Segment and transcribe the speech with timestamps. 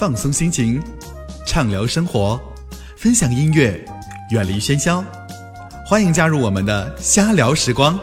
[0.00, 0.82] 放松心情，
[1.44, 2.40] 畅聊生活，
[2.96, 3.78] 分享音乐，
[4.30, 5.04] 远离喧嚣。
[5.86, 8.00] 欢迎加入我们的瞎聊时光。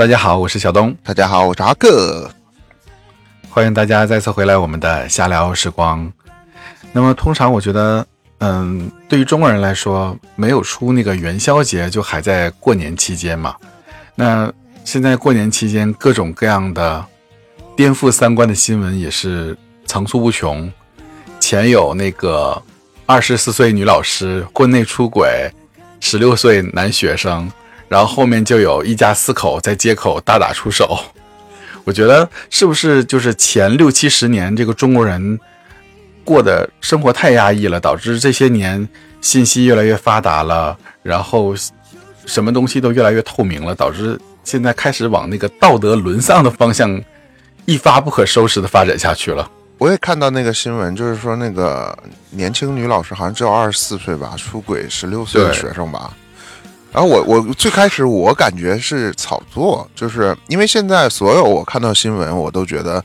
[0.00, 2.30] 大家好，我是小东，大家好，我是阿克。
[3.50, 6.10] 欢迎大家再次回来我们的瞎聊时光。
[6.90, 8.06] 那么，通常我觉得，
[8.38, 13.54] 嗯，对于中国人来说，没有出那个元宵节，就还在过年期间嘛。
[14.14, 14.50] 那
[14.86, 17.04] 现在过年期间，各种各样的
[17.76, 19.54] 颠覆三观的新闻也是
[19.84, 20.72] 层出不穷。
[21.38, 22.62] 前有那个
[23.04, 25.52] 二十四岁女老师婚内出轨，
[26.00, 27.52] 十六岁男学生，
[27.90, 30.96] 然后后面就有一家四口在街口大打出手。
[31.82, 35.40] 我觉得是不是就是前六七十年这个中国人
[36.24, 38.88] 过的生活太压抑了，导致这些年
[39.20, 41.52] 信息越来越发达了，然后
[42.26, 47.02] 什么东西都越来越透明了，导致现在开始往那个道德沦丧的方向
[47.64, 49.50] 一发不可收拾的发展下去了。
[49.78, 56.14] 我也看到那个新闻，就是说那个年轻女老师好像只有二十四岁吧，出轨十六岁的学生吧。
[56.92, 63.02] 然后我我最开始我感觉是炒作，就是因为现在所有我看到新闻，我都觉得、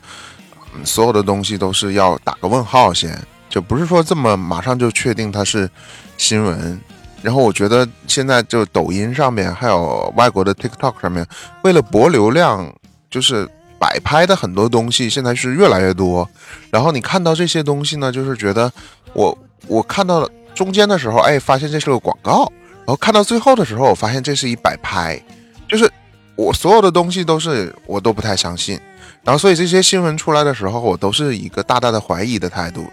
[0.74, 3.16] 嗯、所有的东西都是要打个问号先，
[3.50, 5.70] 就不是说这么马上就确定它是
[6.18, 6.80] 新闻。
[7.22, 11.26] 然后我觉得现在就抖音上面还有外国的 TikTok 上面，
[11.64, 12.72] 为了博流量，
[13.10, 16.28] 就是摆拍的很多东西现在是越来越多。
[16.70, 18.72] 然后你看到这些东西呢，就是觉得
[19.14, 19.36] 我
[19.68, 22.52] 我看到了中间的时候，哎，发现这是个广告，
[22.86, 25.20] 然后看到最后的时候，我发现这是一摆拍，
[25.68, 25.92] 就是
[26.36, 28.80] 我所有的东西都是我都不太相信。
[29.24, 32.86] 然后所以这些新闻出来的时候，我都是一个大大的怀疑的态度。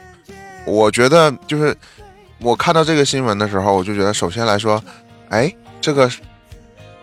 [0.64, 1.76] 我觉得就是
[2.38, 4.82] 我看到这个新闻的时候，我就觉得首先来说，
[5.28, 6.10] 哎，这个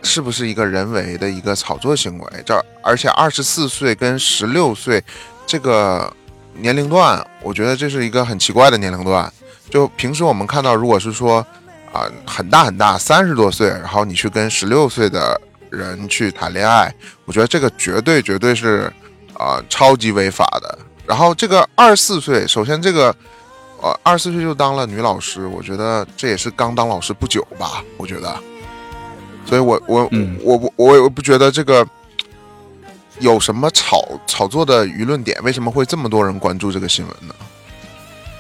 [0.02, 2.44] 是不是一个人为的一个炒作行为？
[2.44, 5.04] 这而且二十四岁跟十六岁
[5.46, 6.12] 这个
[6.56, 9.32] 年龄段，我觉得这是一个很奇怪的年龄段。
[9.70, 11.46] 就平时我们看到，如果是说
[11.92, 15.40] 啊、很大很大三十多岁，然后你去跟十六岁的
[15.70, 16.94] 人去谈恋爱，
[17.26, 18.92] 我觉得这个绝对绝对是
[19.34, 20.80] 啊、超级违法的。
[21.06, 23.16] 然后这个二十四岁，首先这个
[23.82, 28.38] 呃二十四岁就当了女老师，我觉得这也是刚当老师不久吧，我觉得。
[29.46, 31.84] 所以我我、嗯我我我我不觉得这个
[33.18, 37.34] 有什么炒炒作的舆论点，为什么会这么多人关注这个新闻呢？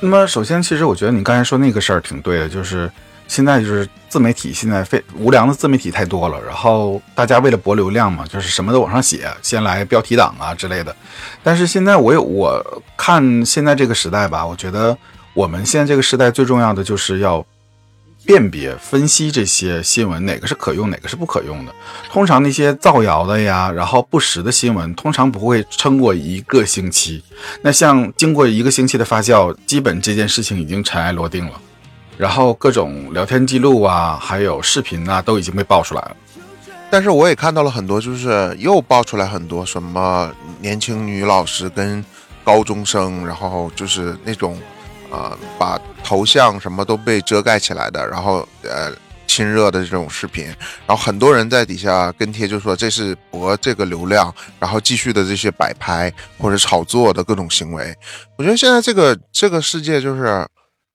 [0.01, 2.91] 那么，首先，其实我觉得你刚才说那个事儿挺对的，就是
[3.29, 10.93] 现在就是自媒体现在非无良的自媒体太多了，然后大家为了博流量嘛，就是什么都往上写，先来标题党啊之类的。
[11.43, 14.97] 但是现在我有我看现在这个时代吧，我觉得
[15.35, 17.45] 我们现在这个时代最重要的就是要
[18.25, 21.73] 辨别、分析这些新闻哪个是可用，哪个是不可用的。
[22.11, 27.23] 通常那些造谣的呀，然后不实的新闻，通常不会撑过一个星期。
[27.61, 31.53] 那像经过一个星期的发酵，基本这件事情已经尘埃落定了。
[32.19, 36.17] 然后各种聊天记录啊，还有视频啊，都已经被爆出来了。
[36.89, 42.03] 但是我也看到了很多，就是又爆出来很多什么年轻女老师跟
[42.43, 44.59] 高中生，然后就是那种，
[45.09, 48.91] 呃，把头像什么都被遮盖起来的，然后呃
[49.25, 50.47] 亲热的这种视频，
[50.85, 57.95] 然后很多人在底下跟帖，就说这是博这个流量，然后继续的这些摆拍或者炒作的各种行为。
[58.35, 60.45] 我觉得现在这个这个世界就是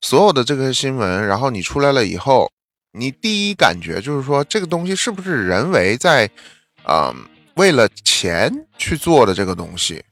[0.05, 2.51] 所有的这个新闻，然后你出来了以后，
[2.93, 6.29] 你第一感觉就是说这个东西是不是人为在，
[6.87, 7.15] 嗯、
[7.55, 10.05] 为了钱去做的这个东西。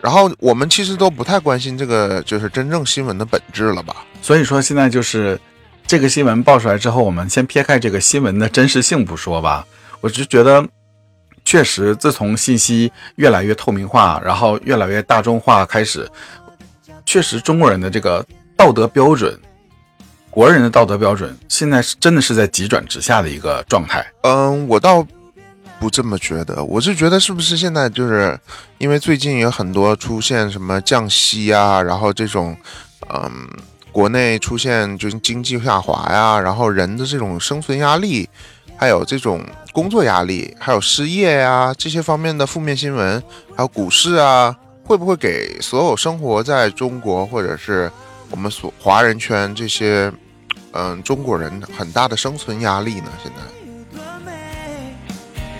[0.00, 4.06] 然后我们其实都不太关心这个，就是真正新闻的本质了吧？
[4.22, 5.38] 所以说现在就是
[5.86, 9.66] 这个新闻爆出来之后，我们先撇开这个新闻的真实性不说吧，
[10.00, 10.66] 我就觉得
[11.44, 16.10] 确实自从信息越来越透明化，然后越来越大众化开始，
[17.04, 18.24] 确实中国人的这个
[18.60, 19.40] 道德标准。
[20.28, 24.06] 国人的道德标准现在是真的是在急转直下的一个状态。
[24.20, 25.02] 嗯，我倒
[25.80, 28.38] 不这么觉得，我是觉得是不是现在就是
[28.76, 32.54] 因为最近有很多出现什么降息啊，然后这种
[33.08, 33.48] 嗯，
[33.90, 38.28] 国内出现就是经济下滑呀，然后人的这种生存压力，
[38.76, 39.42] 还有这种
[39.72, 43.22] 工作压力，还有失业呀这些方面的负面新闻，
[43.56, 44.54] 还有股市啊。
[44.82, 47.88] 会不会给所有生活在中国或者是
[48.30, 50.12] 我们所华人圈这些
[50.72, 53.10] 嗯中国人很大的生存压力呢？
[53.22, 54.02] 现在？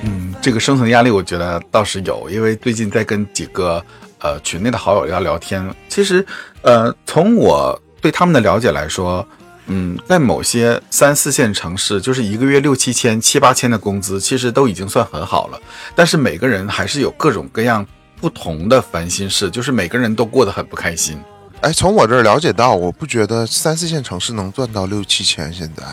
[0.04, 3.84] 嗯，这个生存压力我觉得倒是有，因为最近在跟几个
[4.18, 6.24] 呃群内的好友聊聊天，其实
[6.62, 9.26] 呃从我对他们的了解来说。
[9.72, 15.60] 嗯，在某些三四线城市，就是一个月六七千、七八千的工资，其实都已经算很好了。
[15.94, 17.86] 但是每个人还是有各种各样
[18.20, 21.22] 不同的烦心事，就是每个人都过得很不开心。
[21.62, 25.52] 哎，从我这儿了解到，我不觉得三四线城市能赚到六七千。
[25.52, 25.84] 现在，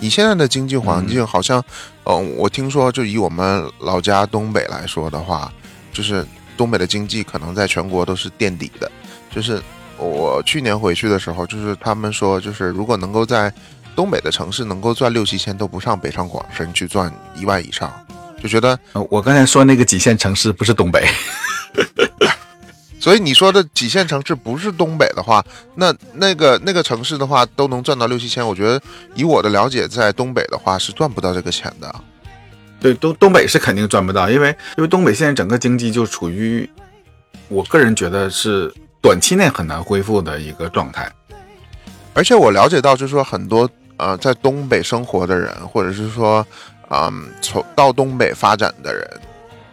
[0.00, 1.62] 以现在的经济环境，好像，
[2.04, 5.52] 嗯，我听说，就以我们老家东北来说的话，
[5.92, 8.90] 就是东北的经济可能在全国都是垫底的，
[9.30, 9.62] 就是。
[9.98, 13.52] 我去年回去的时候，就是他们说，就是如果能够在
[13.94, 17.92] 东北的城市能够赚六七千，都不上北上广深去赚一万以上，
[18.42, 18.76] 就觉得
[19.10, 21.06] 我刚才说那个几线城市不是东北，
[23.02, 25.44] 所以你说的几线城市不是东北的话，
[25.74, 28.80] 那那个那个城市的话都能赚到六七千，我觉得
[29.16, 31.92] 以我的了解，在东北的话是赚不到这个钱的。
[32.80, 36.70] 对，东东北是肯定赚不到，因为因为东北现在整个经济就处于，
[37.48, 38.72] 我个人觉得是。
[39.02, 41.10] 短期内很难恢复的一个状态，
[42.14, 46.46] 而且我了解到，就是说很多呃在东北生活的人，或者是说，
[46.88, 49.04] 嗯，从到东北发展的人，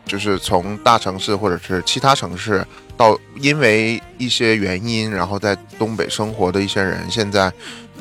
[0.04, 2.66] 就是从大城市或者是其他城市
[3.00, 7.50] 到，因为一些原因，然后在东北生活的一些人，现在，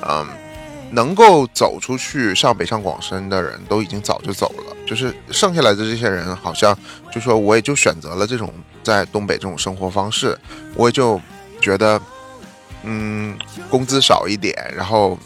[0.03, 0.27] 嗯，
[0.91, 6.77] 能够走出去上北上广深的人都已经早就走了，就是剩下来的这些人，好像
[7.13, 8.53] 就说我也就选择了这种。
[8.81, 10.39] 在东北这种生活方式，
[10.75, 11.21] 我也就
[11.61, 12.01] 觉得，
[12.85, 13.37] 嗯，
[13.69, 15.19] 工资少一点，然后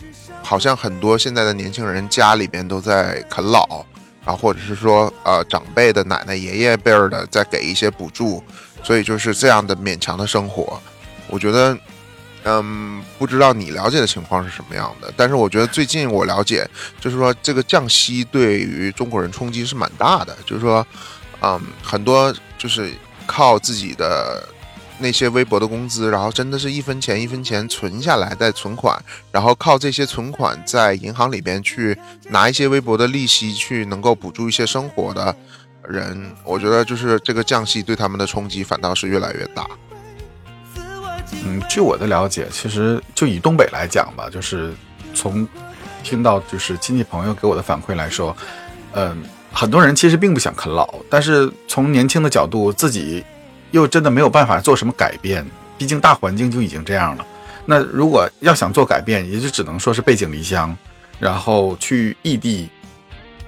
[0.42, 3.84] 好像很多现在的年轻人家里边都在啃老，
[4.26, 8.42] 然后或者是说，呃，长辈的奶奶爷爷辈儿的在给一些补助，
[8.82, 10.81] 所以就是这样的勉强的生活。
[11.29, 11.79] 我觉得，
[12.44, 16.69] 嗯，不知道你了解的情况是什么样的，但是我觉得最近我了解，
[17.00, 20.87] 就是说这个降息对于中国人冲击是蛮大的，就是说，
[21.40, 22.93] 嗯，很多就是。
[23.25, 24.46] 靠自己的
[24.99, 29.00] 那些微薄的工资，然后真的是一分钱一分钱存下来再存款，
[29.31, 31.96] 然后靠这些存款在银行里边去
[32.31, 35.34] 拿一些微薄的利息去能够补助一些生活的
[35.88, 39.67] 人，我觉得就是这个降息对他们的冲击反倒是越来越大。
[41.44, 44.73] 嗯，据我的了解，其实就以东北来讲吧，就是
[45.14, 45.46] 从
[46.02, 48.37] 听到就是亲戚朋友给我的反馈来说，
[48.93, 49.23] 嗯。
[49.55, 53.23] 很多人其实并不想啃老，但是从年轻的角度，自己
[53.70, 55.46] 又真的没有办法做什么改变。
[55.76, 57.26] 毕竟大环境就已经这样了。
[57.67, 60.75] 那如果要想做改变，也就只能说是背井离乡，
[61.20, 62.70] 然后去异地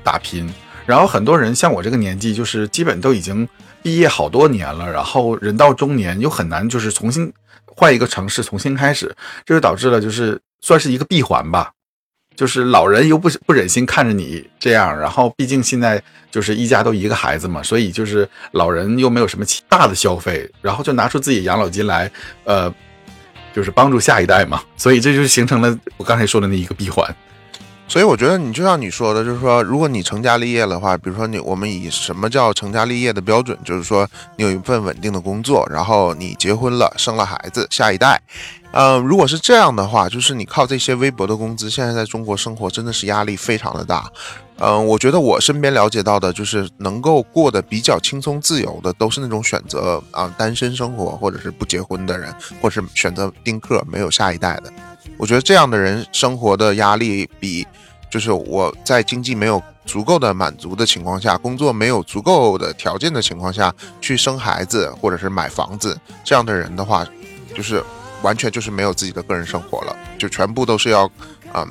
[0.02, 0.52] 打拼。
[0.86, 3.48] 然后很多人像我这个年纪，就是基本都已经
[3.82, 7.32] 毕业好多年了，然后人到中年又很难就是重新
[7.64, 9.14] 换一个城市重新开始，
[9.44, 11.70] 这就导致了就是算是一个闭环吧。
[12.36, 16.02] 就是老人又不不忍心看着你这样，然后毕竟现在
[16.32, 22.10] 就是一家都一个孩子嘛，所以就是老人又没有什么大的消费，然后就拿出自己养老金来，
[22.42, 22.74] 呃，
[23.54, 27.08] 就是帮助下一代嘛，所以这就形成了我刚才说的那一个闭环。
[27.86, 38.20] 所以我觉得你就像你说的，就是说如果你成家立业的话，比如说你我们以什么叫成家立业的标准，就是说你有一份稳定的工作，然后你结婚了，生了孩子，下一代。
[38.72, 44.10] 呃，如果是这样的话，就是你靠这些微薄的工资，现在在中国生活真的是压力非常的大。
[44.56, 54.72] 嗯，我觉得我身边了解到的，就是能够过得比较轻松自由的，都是那种选择啊单身生活或者是不结婚的人，或是选择丁克没有下一代的。
[55.16, 57.66] 我觉得这样的人生活的压力比，
[58.10, 67.06] 就是我在经济没有足够的满足的情况下，工作没有足够的条件的情况下去生孩子或者是买房子这样的人的话，
[67.54, 67.82] 就是。
[68.22, 71.04] 完全就是没有自己的个人生活了，就全部都是要，
[71.52, 71.68] 嗯，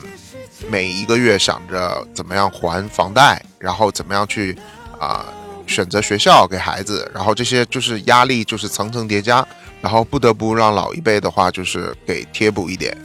[0.70, 4.56] 每一个月想着怎么样还房贷，然后怎么样去
[5.00, 5.26] 啊
[5.66, 9.44] 选择学校给孩子，然后这些就是压力就是层层叠加，
[9.82, 12.96] 然后不得不让老一辈的话就是给贴补一点，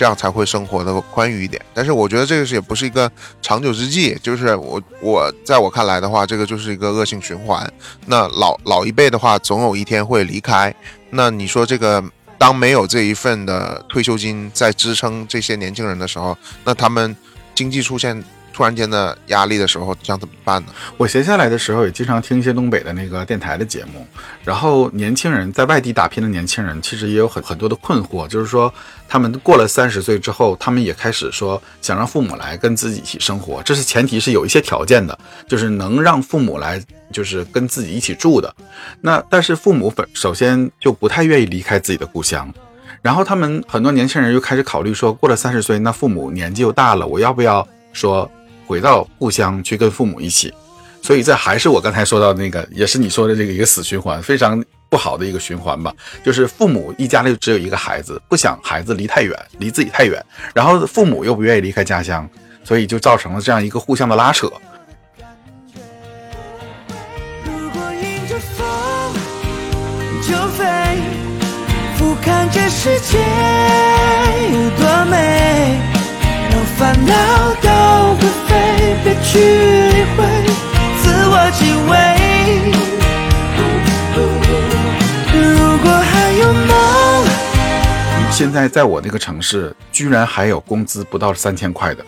[0.00, 1.60] 这样才会生活的宽裕一点。
[1.74, 7.70] 但是我觉得这个是也不是一个长久之计，就是我我在我看来的话，这个就是一个恶性循环。
[8.06, 10.74] 那老老一辈的话，总有一天会离开。
[11.10, 12.02] 那你说这个？
[12.38, 17.14] 当没有这一份的退休金在支撑这些年轻人的时候，那他们
[17.54, 18.24] 经济出现
[18.60, 20.72] 突然间的压力的时候，想怎么办呢？
[20.98, 24.06] 我闲下来的时候也经常听一些东北的那个电台的节目，
[24.44, 28.70] 然后年轻人在外地打拼的年轻人，其实也有很很多的困惑，就是说
[29.08, 36.78] 他们过了三十岁之后，他们也开始说想让父母来跟自己一起生活，这是前提是有一些条件的，就是能让父母来
[37.10, 38.54] 就是跟自己一起住的。
[39.00, 42.52] 那但是父母本首先就不太愿意离开自己的故乡。
[43.00, 48.30] 然后他们很多年轻人又开始考虑说，过了三十岁，那父母年纪又大了，我要不要说
[48.70, 50.54] 回到故乡去跟父母一起？
[51.02, 55.92] 所以这还是我刚才说到那个，也是你说的这个一个死循环，非常不好的一个循环吧。
[56.24, 60.24] 就是父母一家里只有一个孩子，不想孩子离太远，离自己太远，
[60.54, 62.30] 然后父母又不愿意离开家乡，
[62.62, 64.48] 所以就造成了这样一个互相的拉扯。
[67.44, 69.12] 如果迎着风
[70.22, 70.64] 就飞，
[71.96, 73.18] 俯瞰这世界
[74.52, 75.76] 有多美，
[76.80, 77.12] 烦恼
[77.60, 77.68] 都
[78.14, 80.24] 会飞，别去理会，
[80.96, 81.60] 自我敬
[81.90, 81.92] 畏。
[85.30, 86.72] 如果还有梦。
[88.32, 92.02] 现在在我那个城市，居然还有工资不到三千块的，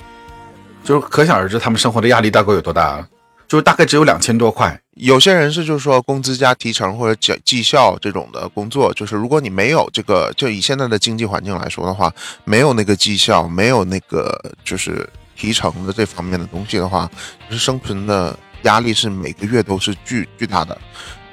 [0.82, 3.06] 就是可想而知他们生活的压力大概有多大啊！
[3.52, 12.10] 就是大概只有两千多块，有些人是就是说工资加提成或者绩绩效这种的工作，就是如果你没有这个，就以现在的经济环境来说的话，
[12.44, 15.06] 没有那个绩效，没有那个就是
[15.36, 17.06] 提成的这方面的东西的话，
[17.46, 20.72] 就是生存的压力是每个月都是巨巨大的。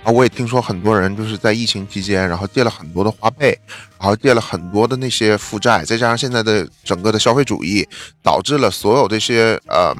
[0.04, 3.58] 啊，我也听说很多人就是在疫情期间，然后借了很多的花呗，
[3.98, 7.88] 然后借了很多的那些负债，再加上现在的整个的消费主义，
[8.22, 9.96] 导致了所有这些呃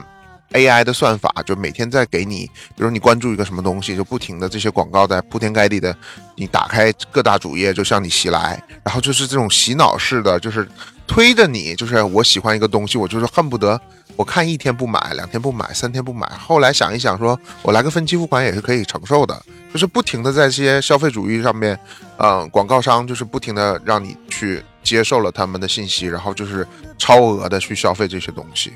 [0.54, 5.96] AI 的算法，就每天在给你，比如你关注一个什么东西，就不停的这些广告在铺天盖地的，
[6.36, 10.68] 你打开各大主页就向你袭来，然后就是这种洗脑式的，就是
[11.06, 13.80] 推着你，就是我喜欢一个东西，我就是恨不得
[14.16, 19.40] 我看一天不买，两天不买，三天不买，后来想一想说，我来个分期付款也是可以承受的，
[19.72, 21.80] 就是不停的在这些消费主义上面，
[22.18, 28.74] 嗯、广告商就是不停的让你去接受了他们的信息，然后就是超额的去消费这些东西。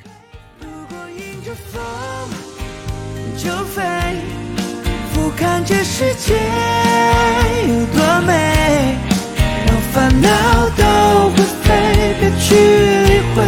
[3.43, 3.83] 就飞，
[5.11, 6.33] 俯瞰这世界
[7.67, 8.95] 有多美，
[9.65, 10.29] 让烦恼
[10.77, 10.83] 都
[11.31, 11.67] 会飞，
[12.21, 12.55] 别去
[13.03, 13.43] 理会，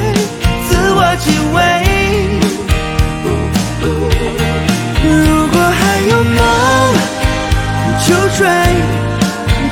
[0.68, 1.58] 自我敬畏。
[5.02, 5.08] 如
[5.48, 6.40] 果还有梦
[8.06, 8.46] 就追，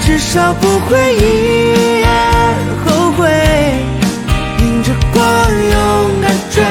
[0.05, 1.19] 至少不会一
[1.99, 2.07] 夜
[2.85, 3.27] 后悔。
[4.59, 5.73] 迎着光，勇
[6.21, 6.63] 敢追，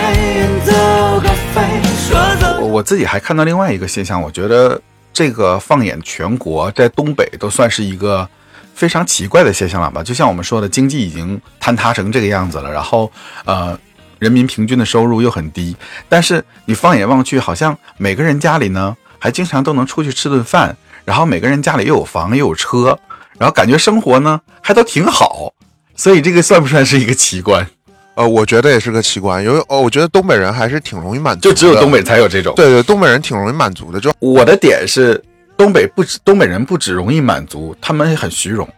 [2.73, 4.81] 我自己还看到另外一个现象，我觉得
[5.13, 8.27] 这个放眼全国，在东北都算是一个
[8.75, 10.03] 非常奇怪的现象了吧？
[10.03, 13.13] 就像我们说的，经济已经坍塌成这个样子了，然后
[13.45, 13.79] 呃，
[14.19, 15.77] 人民平均的收入又很低，
[16.09, 20.75] 但是你放眼望去，好像每个人家里呢，还经常都能出去吃顿饭，
[21.05, 22.99] 然后每个人家里又有房又有车，
[23.39, 25.53] 然后感觉生活呢还都挺好，
[25.95, 27.69] 所以这个算不算是一个奇观？
[28.15, 32.55] 呃，我觉得也是个奇观，因为哦，我觉得东北人还是挺容易满足的，就只有东北才有这种。
[32.55, 35.23] 对对，东北人挺容易满足的，就我的点是，
[35.57, 38.69] 东北不止东北人不止容易满足，他们很虚荣。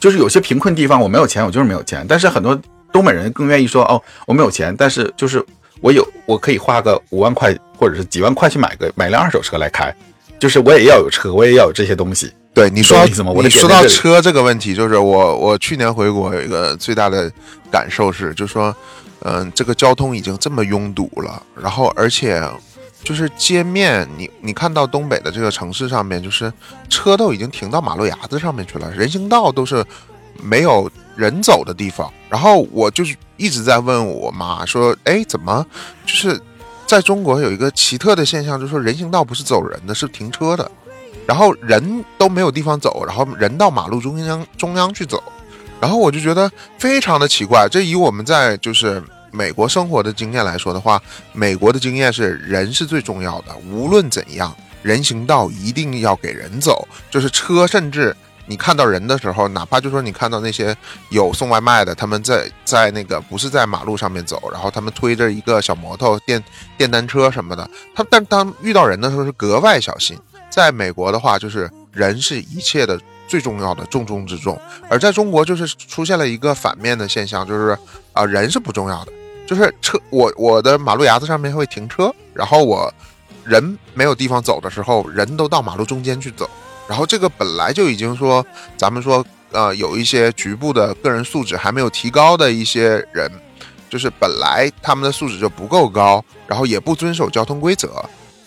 [0.00, 2.04] 就是有些贫困地方我没有钱，我就是没有钱。
[2.08, 2.60] 但是很多
[2.92, 5.44] 东北人更愿意说，哦，我没有钱，但是就是
[5.80, 9.94] 我有，我可以花个五万块或者是几万块去买个买辆二手车来开，
[10.38, 12.32] 就是我也要有车，我也要有这些东西。
[12.54, 17.30] 对你说懂我意思吗我的你说到车这个问题，就是我我去年回国有一个最大的
[17.70, 18.74] 感受是，就是说，
[19.22, 22.40] 嗯、这个交通已经这么拥堵了，然后而且
[23.02, 26.50] 就是街面，你你看到东北的这个城市上面，就是
[26.88, 29.84] 车都已经停到马路牙子上面去了，人行道都是
[30.40, 32.08] 没有人走的地方。
[32.30, 35.66] 然后我就是一直在问我妈说，哎，怎么
[36.06, 36.40] 就是
[36.86, 40.70] 在中国有一个奇特的现象，就是说人行道不是走人的，是停车的。
[41.26, 45.22] 然后人都没有地方走，然后人到马路中央中央去走，
[45.80, 47.66] 然后我就觉得非常的奇怪。
[47.70, 51.00] 这以我们在就是美国生活的经验来说的话，
[51.32, 58.16] 美国的经验是人是最重要的，无论怎样，人行道一定要给人走，就是车甚至。
[58.46, 60.76] 你看到人的时候，哪怕就说你看到那些
[61.08, 66.44] 有送外卖的，他们在在那个不是在马路上面走，然后他们推着一个小摩托、电
[66.76, 70.14] 电单车什么的，他但当遇到人的时候是格外小心。
[70.54, 74.56] 在美国的话，就是人是一切的最重要的重中之重，
[74.88, 77.76] 而在中国就是出现了一个反面的现象，就是
[78.12, 79.12] 啊、人是不重要的，
[79.48, 82.88] 就是车我我的马路牙子上面会停车，然后我
[83.42, 86.48] 人没有地方走的时候，人都到马路中间去走，
[86.88, 88.46] 然后这个本来就已经说
[88.76, 93.28] 咱们说呃有一些局部的个人素质还没有提高的一些人。
[93.90, 98.04] 就是本来他们的素质就不够高，然后也不遵守交通规则。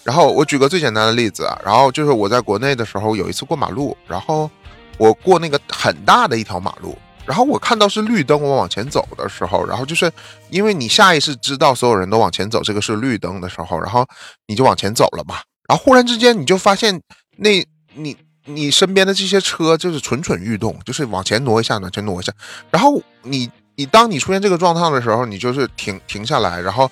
[0.07, 4.49] 然后我举个最简单的例子啊，然后就是我在国内的时候有一次过马路，然后
[4.97, 10.09] 我过那个很大的一条马路，然后我看到是绿灯，我往前走的时候，然后就是
[10.49, 14.07] 因为你下意识知道所有人都往前走，这个是绿灯的时候，然后
[14.47, 15.35] 你就往前走了嘛，
[15.67, 17.01] 然后忽然之间你就发现
[17.35, 18.15] 那你。
[18.49, 22.31] 你身边的这些车就是蠢蠢欲动，就是往前挪一下，往前挪一下。
[22.71, 26.89] 然后你你当你出现这个状况的时候，你就是停停下来，然后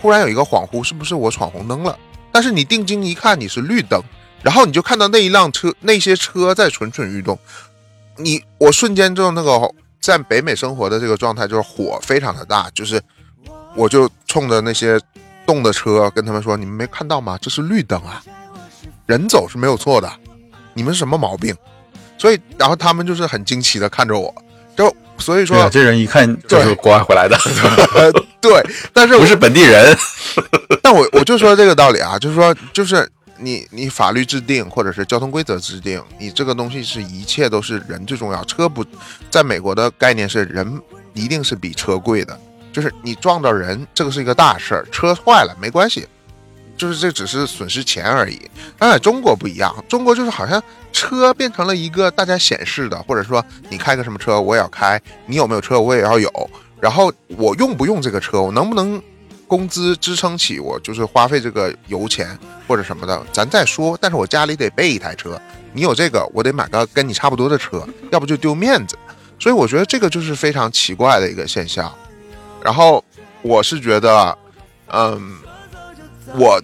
[0.00, 1.96] 忽然有一个恍惚，是不是我闯红灯了？
[2.32, 4.00] 但是你定睛一看，你是绿灯，
[4.42, 7.38] 然后你就看到那一辆车，那些车在蠢蠢欲动。
[8.16, 13.00] 你我瞬间就那个在北美生活的这个状态，就是火非常的大，就是
[13.76, 14.98] 我就冲着那些
[15.46, 17.38] 动的车跟他们说：“你们没看到吗？
[17.40, 18.22] 这是绿灯啊，
[19.06, 20.10] 人走是没有错的。”
[20.74, 21.54] 你们什么毛病？
[22.16, 24.34] 所以，然后他们就是很惊奇的看着我，
[24.74, 27.36] 就所以说，这人一看就是国外回来的，
[28.42, 29.96] 对，但是不是本地人。
[30.82, 33.08] 但我我就说这个道理啊，就是说，就是
[33.38, 38.44] 你你法律制定或者是交通规则制定，你这个东西是一切都是人最重要。
[38.44, 38.84] 车不
[39.30, 40.82] 在美国的概念是人
[41.14, 42.38] 一定是比车贵的，
[42.72, 46.06] 就是你撞到人，这个是一个大事儿，车坏了没关系。
[46.74, 48.40] 就是这只是损失钱而已，
[48.76, 56.50] 但在中国不一样，中国就是好像车变成了一个大家显示的，或者说你开个什么车我也要开，你有没有车我也要有，
[56.82, 59.00] 然后我用不用这个车，我能不能
[59.46, 62.36] 工资支撑起我就是花费这个油钱
[62.66, 63.96] 或者什么的，咱再说。
[64.00, 65.40] 但是我家里得备一台车，
[65.72, 68.98] 你有这个我得买个跟你差不多的车，要不就丢面子。
[69.38, 71.94] 所以我觉得这个就是非常奇怪的一个现象。
[72.60, 73.04] 然后
[73.42, 74.36] 我是觉得，
[74.88, 75.38] 嗯，
[76.34, 76.60] 我。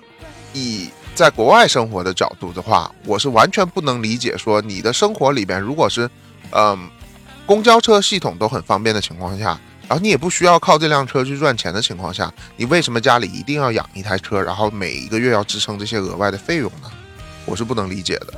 [0.55, 6.09] 以在国外生活的角度的话，我是完全不能理解，说你的生活里边，如果是，
[6.53, 6.89] 嗯，
[7.45, 16.91] 公交车系统都很方便的情况下，然后你也不需要靠这辆车去赚钱的情况下，你为什么家里一定要养一台车，然后每一个月要支撑这些额外的费用呢？
[17.47, 18.35] 我是不能理解的。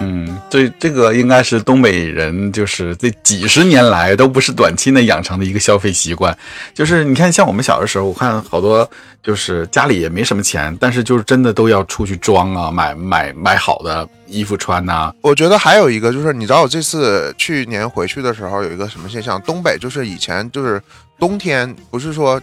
[0.00, 6.36] 嗯，这这个应该是东北人，就是这几十年来都不是短期内养成的一个消费习惯。
[6.74, 8.88] 就是你看，像我们小的时候，我看好多
[9.22, 15.14] 就是家里也没什么钱，但是就是真的都要出去装啊，买买买好的衣服穿呐。
[15.20, 19.40] 我觉得还有一个就是，你知道我这次去年回去的时候有一个什么现象？
[19.42, 20.82] 东北就是以前就是
[21.18, 22.40] 冬天，不是说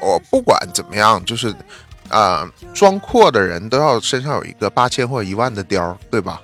[0.00, 1.54] 我不管怎么样，就是
[2.08, 6.40] 啊，装阔的人都要身上有一个八千或一万的貂，对吧？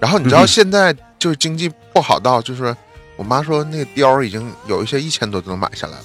[0.00, 2.74] 然后你知道现在就是经济不好到，就是
[3.16, 6.04] 我妈说那个貂已经有一些一千多就能买下来了，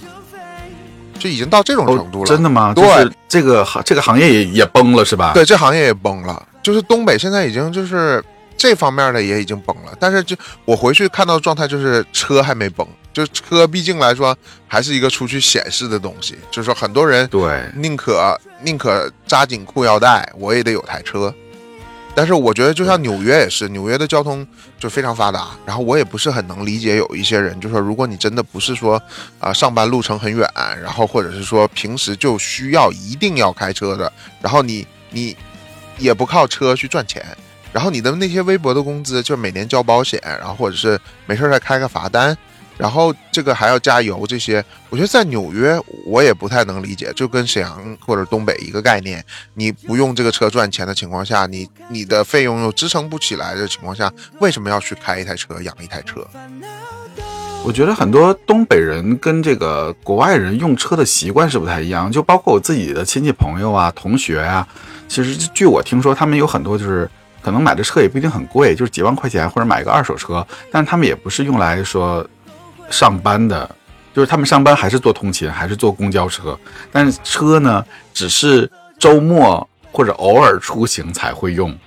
[1.18, 2.28] 就已经到这种程度了。
[2.28, 2.74] 真的吗？
[2.74, 5.32] 对，这个行这个行业也也崩了是吧？
[5.34, 6.46] 对，这行业也崩了。
[6.62, 8.22] 就是东北现在已经就是
[8.58, 9.94] 这方面的也已经崩了。
[10.00, 14.36] 但是就我回去看到状态，就是车还没崩，就车毕竟来说
[14.68, 16.38] 还是一个出去显示的东西。
[16.52, 21.34] 就是说很多人对宁可宁可扎紧裤腰带，我也得有台车。
[22.16, 24.48] 但是我觉得，就像纽约也是，纽约的交通
[24.80, 25.50] 就非常发达。
[25.66, 29.02] 然后我也不是很能理解，有一些人就说，如果你真的不是说
[29.38, 30.50] 啊上班路程很远，
[30.82, 35.36] 然后或者是说平时就需要一定要开车的，然后你你
[35.98, 37.22] 也不靠车去赚钱，
[37.74, 42.36] 然后你的那些微薄的工资就每年交保险，然后或者是没事再开个罚单。
[42.78, 49.24] 然后这个还要加油，这些我觉得在纽约我也不太能理解，就跟沈阳或者东北一个概念。
[49.54, 56.28] 你不用这个车赚钱的情况下，你你的费用又支撑不起来的情况下，为什么要去开一台车养一台车？
[57.64, 64.68] 我觉得很多东北人跟这个国外人用车的习惯是不太一样，就包括我自己的亲戚朋友啊、同学啊，
[65.08, 67.10] 其实据我听说，他们有很多就是
[67.42, 72.28] 可能买的车也不一定很贵，就是几万块钱或者买个二手车，但是他们也不是用来说。
[72.90, 73.70] 上班的，
[74.14, 76.58] 就是他们上班还是坐通勤，还是坐公交车，
[76.92, 78.70] 但是车呢，只是
[79.00, 81.78] 周末或者偶尔出行才会用。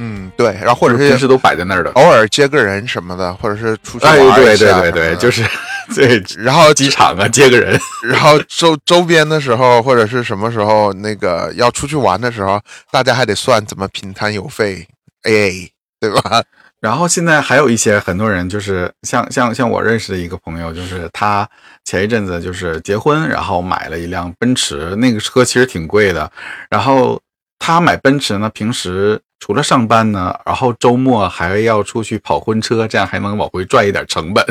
[0.00, 4.36] 嗯，对，然后或者是平时都摆在那儿的，偶尔接个人什么的，或者是出去玩一下。
[4.36, 5.44] 对对对对，就是
[5.92, 6.22] 对。
[6.36, 12.60] 然后机场啊，接个人，然后周周边的时候或者是什么时候那个要出去玩的时候，
[12.92, 14.86] 大家还得算怎么平摊油费
[15.24, 16.44] ，AA，对吧？
[16.80, 21.48] 然后现在还有一些很多人，就是像像像我认识的一个朋友，就是他
[21.84, 26.30] 前一阵子就是结婚，然后买了一辆奔驰，那个车其实挺贵的。
[26.70, 27.20] 然后
[27.58, 34.44] 他买奔驰呢，平时除了上班呢，然后周末还要出去跑婚车，这样还能往回赚一点成本。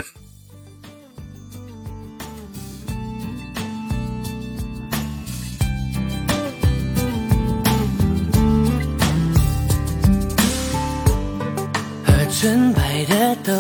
[12.40, 13.52] 纯白的豆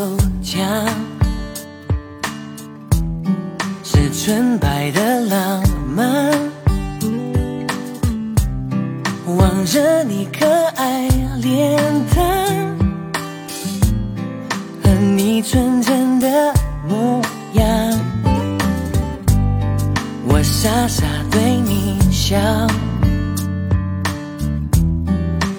[0.43, 0.59] 浆，
[3.83, 5.63] 是纯白的浪
[5.95, 6.31] 漫，
[9.25, 11.07] 望着你可爱
[11.41, 11.75] 脸
[12.15, 12.77] 蛋
[14.83, 16.53] 和你纯真的
[16.87, 17.19] 模
[17.53, 17.65] 样，
[20.27, 22.37] 我傻傻对你笑，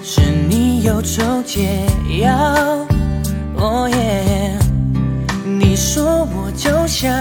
[0.01, 1.85] 是你忧愁解
[2.21, 2.87] 药，
[3.59, 4.57] 哦耶。
[5.59, 7.11] 你说我就像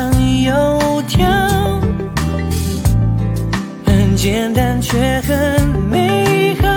[0.43, 1.27] 油条，
[3.85, 6.69] 很简单却很美好。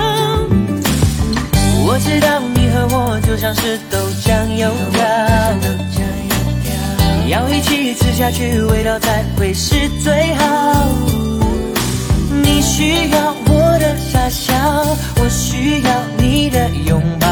[1.83, 5.03] 我知道你和我就像是豆浆油条，
[7.27, 10.87] 要一起吃下去，味道才会是最好。
[12.43, 14.53] 你需要我的傻笑，
[15.21, 17.27] 我需要你的拥抱。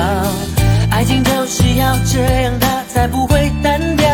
[0.99, 4.05] 爱情就是要这样，它才不会单调。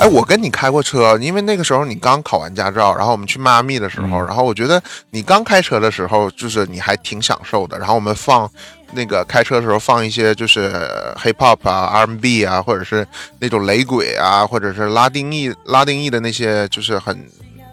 [0.00, 7.78] 哎，我跟你开过车，因为那个时候你刚考完驾照，然后我们去迈阿密的时候，然后我觉得你刚开车的时候，就是你还挺享受的。
[7.78, 8.50] 然后我们放
[8.90, 10.68] 那个开车的时候放一些就是
[11.14, 13.06] hip hop 啊、R&B 啊，或者是
[13.38, 17.16] 那种雷鬼啊，或者是拉丁裔拉丁裔的那些就是很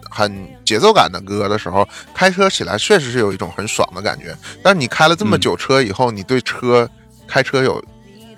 [0.08, 4.32] 很节奏感的歌的时候，开车起来确实是有一种很爽的感觉。
[4.62, 6.88] 但是你开了这么久车以后，你对车
[7.26, 7.82] 开车有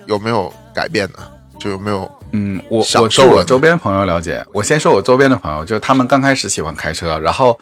[0.06, 1.18] 有没有改变呢？
[1.58, 2.10] 就有没有？
[2.32, 7.58] 嗯，我我受我周边朋友了解，我先说我周边的朋友，就是他们刚开始喜欢开车，然后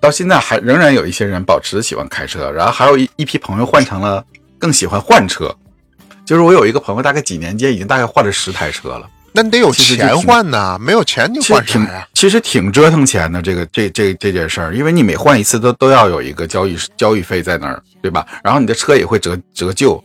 [0.00, 4.24] 到现在还仍然有一些人保持喜欢开车，然后还有一一批朋友换成了
[4.58, 5.54] 更喜欢换车。
[6.24, 12.08] 就是我有一个朋友，大概几年间已经大概换了十台车了，那你得有钱换呐，没有钱你其实挺换啥呀？
[12.14, 13.42] 其实挺折腾钱的。
[13.42, 18.24] 这个这这这件事儿，因为你每换一次都都要有一个交易交易费在那儿，对吧？
[18.42, 20.02] 然后你的车也会折折旧，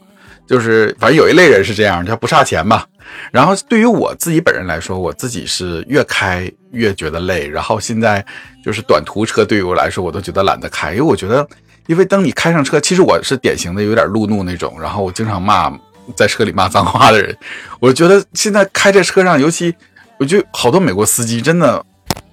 [0.49, 2.83] 就是反正有一类人是这样，他不差钱嘛。
[3.31, 8.25] 然后对于我自己本人来说，我自己是越开越觉得累，然后现在
[8.65, 11.47] 就是短途车对于我来说，我都觉得懒得开，因为我觉得，
[11.85, 15.71] 因为当你开上车，其实我是典型的有点路怒那种，然后我经常骂
[16.15, 17.37] 在车里骂脏话的人。
[17.79, 19.71] 我觉得现在开在车上，尤其
[20.17, 21.85] 我觉得好多美国司机真的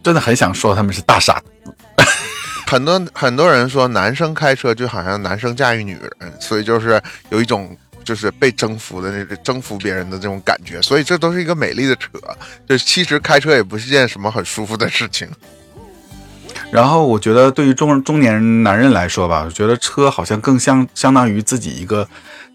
[0.03, 1.43] 真的很想说他们是大傻
[2.67, 7.01] 很多很多人说男生开车就好像男生驾驭女人，所以就是
[7.31, 12.09] 有一种就是被征服的那种征服别人的这种感觉，所以这都是一个美丽的扯。
[12.67, 15.29] 就其实开车也不是件什么很舒服的事情。
[16.71, 22.09] 然后我觉得对于中中年男人来说吧，我觉得车好像更相相当于自己一个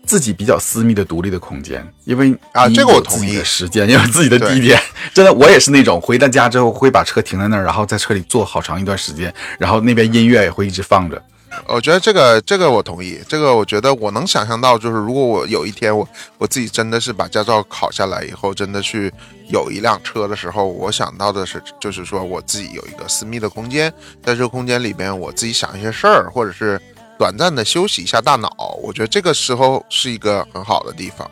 [0.06, 4.82] 自己比较私密的独立的空间，因为啊这个我同意时间，也 有自己的地点。
[5.14, 11.22] 真的，我也是那种回到家之后会把车停在那儿，然后在车里坐好长一段时间，然后那边音乐也会一直放着。
[11.68, 19.12] 我觉得这个这个我同意，这个我觉得我能想象到，就是如果我有一天我我自己真的是把驾照考下来以后，真的去
[19.48, 26.82] 有一辆车的时候，我想到的是，就是说我自己有一个私密的空间，在这个空间里边，我自己想一些事儿，或者是
[27.18, 31.30] 短暂的休息一下大脑，我觉得这个时候是一个很好的地方。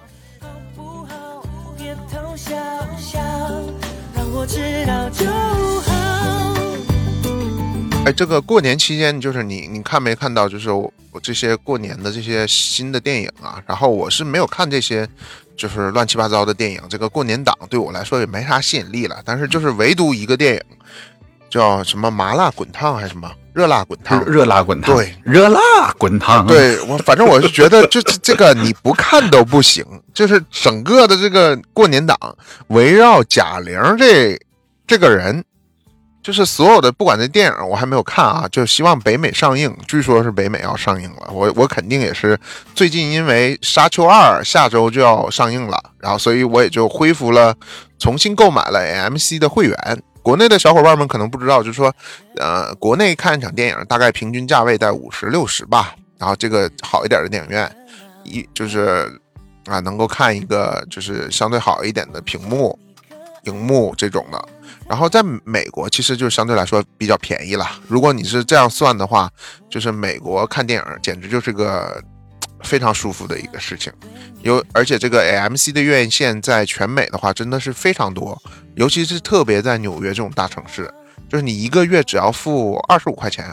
[0.75, 1.43] 不好，
[1.77, 2.55] 别偷笑
[2.97, 3.19] 笑，
[4.15, 5.25] 让我知道就
[5.81, 5.98] 好。
[8.09, 15.07] 哎，这个过年期间，就是你你看没看到，就是我我这些过年的这些新的电影啊，然后我是没有看这些，
[15.55, 16.81] 就是乱七八糟的电影。
[16.89, 20.61] 这个过年档对我来说也没啥吸引力了，但是就是唯独一个电影，
[21.51, 24.31] 叫什么麻辣滚烫还是什么热辣滚烫热？
[24.31, 25.59] 热辣滚烫，对，热辣
[25.99, 32.17] 滚烫，，对我，反正我是觉得这这这个你不看都不行，就是整个的这个过年档
[32.69, 34.35] 围绕贾玲这
[34.87, 35.45] 这个人，
[36.29, 42.39] 就是所有的不管这电影我还没有看啊，就希望北美上映，据说是北美要上映了，我我肯定也是
[42.75, 47.55] 最近因为《沙丘二》下周就要上映了，然后所以我也就恢复了，
[47.97, 50.03] 重新购买了 AMC 的会员。
[50.21, 51.91] 国内的小伙伴们可能不知道，就是说，
[52.35, 57.75] 呃，国内看一场电影大概平均价位在五十六十吧，然后这个好一点的电影院，
[58.23, 59.19] 一就是
[59.65, 62.77] 啊能够看一个就是相对好一点的屏幕、
[63.45, 64.45] 荧幕这种的。
[64.89, 67.65] 然后在美国其实就相对来说比较便宜了。
[67.87, 69.29] 如果你是这样算的话，
[69.69, 72.03] 就是美国看电影简直就是个
[72.63, 73.93] 非常舒服的一个事情。
[74.41, 78.41] 有而且这个 AMC 的院线在全美的话真的是非常多，
[78.75, 80.91] 尤其是特别在纽约这种大城市，
[81.29, 83.45] 就是你一个月只要付二十五块钱，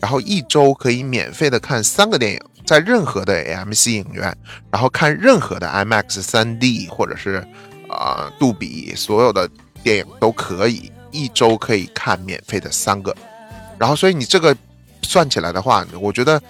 [0.00, 4.32] 然后一周可以免费的看三个电影，在任何的 AMC 影院，
[4.70, 7.44] 然后看任何的 IMAX 3D 或者是
[7.88, 9.48] 啊、杜比，所有的
[9.82, 13.14] 电影都可以，一周可以看免费的三个，
[13.78, 14.56] 然后所以你这个
[15.02, 16.40] 算起来的话，我觉得，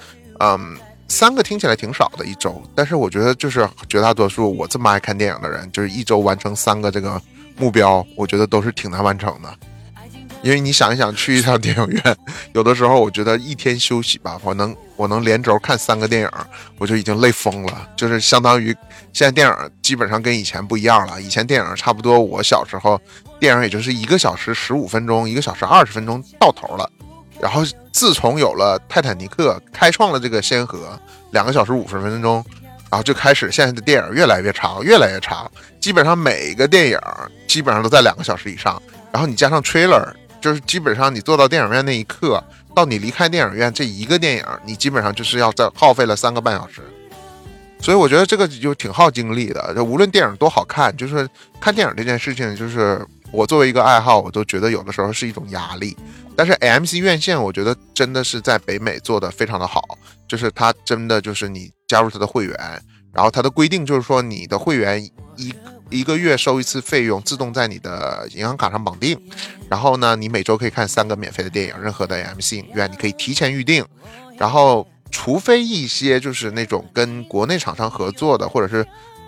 [0.41, 0.77] 嗯。
[1.09, 7.23] 三个听起来挺少的一周，但是我觉得就是绝大多数我这么爱看电影的人，就是一周完成三个这个
[7.57, 9.49] 目标，我觉得都是挺难完成的。
[10.47, 12.17] 因为你想一想，去一趟电影院，
[12.53, 16.31] 有的时候我觉得一天休息吧，我能我能连轴看三个电影，
[16.79, 17.89] 我就已经累疯了。
[17.97, 18.73] 就是相当于
[19.13, 21.21] 现在电影基本上跟以前不一样了。
[21.21, 23.01] 以前电影差不多，我小时候
[23.41, 26.89] 电影也就是一个小时十五分钟，一个小时二十分钟到头了。
[27.41, 30.97] 然后自从有了泰坦尼克，开创了这个先河，
[31.33, 32.35] 两个小时五十分钟，
[32.89, 37.01] 然后就开始现在的电影越来越长，越来越长，基本上每一个电影
[37.49, 38.81] 基本上都在两个小时以上。
[39.11, 40.15] 然后你加上 trailer。
[40.47, 42.41] 就是基本上你坐到电影院那一刻，
[42.73, 46.83] 到你离开电影院这一个电影，你基本上就是要在耗费了三个半小时，
[47.81, 49.75] 所以我觉得这个就挺耗精力的。
[49.75, 51.29] 就无论电影多好看，就是
[51.61, 55.97] 看电影这件事情，就是我作为一个爱好，我都觉得有的时候是一种压力。
[56.37, 59.83] 但是 AMC 院线，我觉得真的是在北美做的非常的好，
[60.29, 62.57] 就是它真的就是你加入它的会员，
[63.13, 65.05] 然后它的规定就是说你的会员
[65.37, 65.53] 一。
[65.91, 69.21] 一个月收一次费用，自动在你的银行卡上绑定。
[69.69, 73.85] 然后呢，你每周可以看三个免费的电影，任何的 MC 影院你可以提前预定。
[74.37, 78.83] 然后，除非一些就是那种跟国内厂商合作的，或者是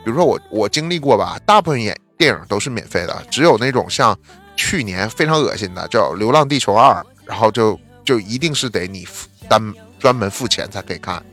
[0.05, 4.19] 比如说我我经历过吧，大部分演电影都是免费的，只有那种像
[4.57, 6.95] 去年非常恶心的叫《流浪地球二》，
[7.25, 9.07] 然后就就一定是得你
[9.49, 11.25] 单专门付钱才可以看，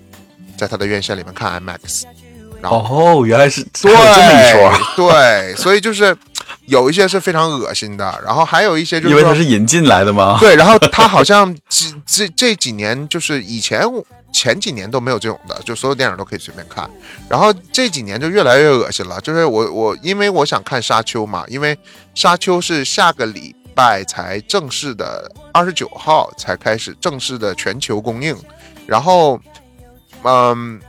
[0.57, 2.03] 在他的院线里面看 IMAX。
[2.69, 6.15] 哦，原来是对这么一说，对，所以就是
[6.65, 10.37] 有一些是非常恶心的，然后还有一些就是因为它是引进来的吗？
[10.39, 13.81] 对，然后他好像这这这几年就是以前
[14.33, 16.89] 前几年都没有这种的，就所有电影都可以随便看，
[17.29, 19.19] 然后这几年就越来越恶心了。
[19.21, 21.77] 就是我我因为我想看沙丘嘛，因为
[22.13, 28.35] 沙丘是下个礼拜才正式的二十九号才开始正式的全球公映，
[28.85, 29.39] 然后
[30.23, 30.79] 嗯。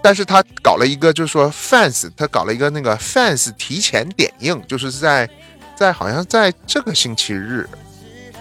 [0.00, 5.28] 但是他搞了一个，就是说 fans，他搞了一个那个 fans 提前点映，就是在
[5.76, 7.68] 在好像在这个星期日，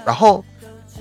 [0.06, 0.44] 然后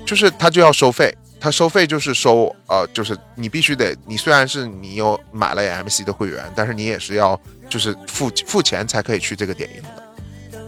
[0.05, 10.59] 就是他就要收费，他收费就是收呃，就是你必须得，你虽然是你有买了 MC 的会员，但是你也是要就是付付钱才可以去这个点映的，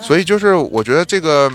[0.00, 1.50] 所以就是我觉得这个，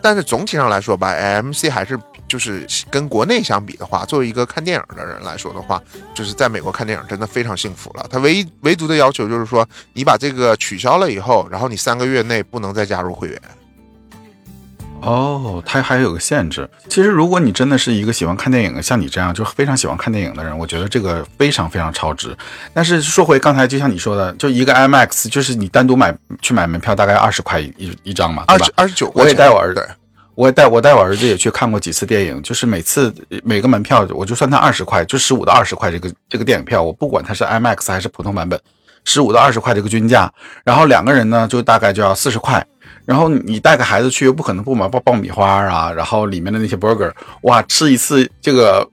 [0.00, 1.98] 但是总体上来说吧，MC 还是。
[2.28, 5.80] 就是跟国内相比的话，作为一个看电影的人来说的话，
[6.14, 8.06] 就是在美国看电影真的非常幸福了。
[8.10, 13.40] 他唯一唯独的要求就是说，你把这个取消了以后，然后你三个月内不能再加入会员。
[15.02, 16.68] 哦，它还有个限制。
[16.88, 22.36] 其实如果你真的是一个喜欢看电影，像你这样就非常喜欢看电影的人，我觉得这个非常非常超值。
[22.72, 29.12] 但是说回刚才，就像你说的，就一个 IMAX，就是你单独买去买门票大概二十块一一张嘛，二十二十九。
[29.14, 29.86] 我也带我儿子。
[30.36, 38.60] 我带我带我儿子也去看过几次电影，就是每次每个门票我就算他二十块，就十五到二十块这个这个电影票，我不管它是 IMAX 还是普通版本，
[39.02, 40.30] 十五到二十块这个均价，
[40.62, 42.64] 然后两个人呢就大概就要四十块，
[43.06, 47.10] 然后你带个孩子去又不可能不买爆爆米花啊，然后里面的那些 burger，
[47.42, 48.86] 哇，吃一次这个，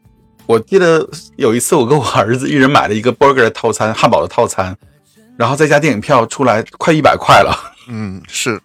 [0.45, 4.73] 我记得有一次我跟我儿子一人买了一个 burger 的套餐，汉堡的套餐，
[5.35, 7.53] 然后再加电影票出来快一百块了，
[7.89, 8.61] 嗯，是。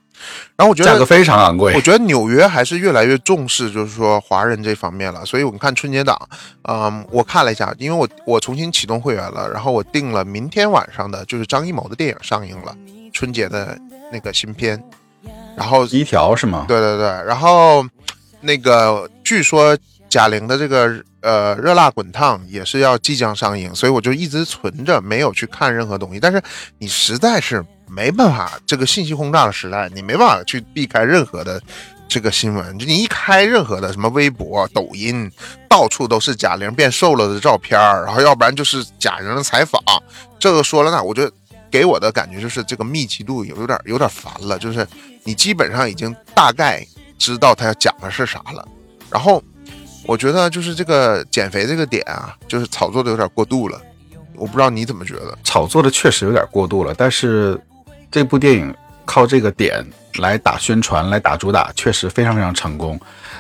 [0.57, 1.72] 然后我觉得价格非常昂贵。
[1.74, 5.24] 我觉得纽约还是越来越重视，就是说华人这方面了。
[5.24, 6.18] 所以我们看春节档，
[6.62, 12.76] 嗯，我看了一下，因为我我重新启动会员了，然后我订了明天晚上的，就是张艺谋的电影上映了，
[13.12, 13.78] 春节的
[14.12, 14.83] 那个新片。
[15.57, 16.64] 然后一条是吗？
[16.66, 17.07] 对对对。
[17.24, 17.87] 然后
[18.40, 19.76] 那个据说
[20.09, 26.18] 贾玲的这个呃热辣滚烫也是要即将上映，所以我就一直存着，没有去看任何东西。
[26.18, 26.42] 但是
[26.78, 27.64] 你实在是。
[27.90, 31.61] 没办法，这个信息轰炸的时代，你没办法去避开任何的
[32.09, 32.79] 这个新闻。
[32.79, 35.31] 就你一开任何的什么微博、抖音，
[35.68, 39.83] 到处都是贾玲变瘦了的照片然后要不然就是贾玲的采访，
[40.38, 41.31] 这个说了那，我觉得
[41.70, 44.59] 给我的感觉就是这个密集度有有点有点烦了。
[44.59, 44.87] 就是
[45.24, 46.87] 你基本上已经大概
[47.18, 48.66] 知道他要讲的是啥了。
[49.11, 49.42] 然后
[50.07, 53.81] 我觉得就是这个减肥这个点啊，就是炒作的有点过度了。
[54.35, 55.37] 我不知道你怎么觉得？
[55.42, 57.61] 炒作的确实有点过度了，但是。
[58.11, 59.85] 这部电影靠这个点
[60.18, 62.99] 来打宣传，来打主打，确实非常非常成功，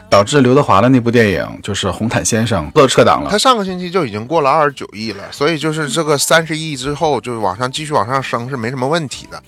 [0.08, 3.30] 导致刘德华的那部电影就是《红毯先生》都撤档了。
[3.30, 9.42] 他上个星期就已经过了二十九亿了，所以就是这个三十亿之后，就是往上继续往上升是没什么问题的。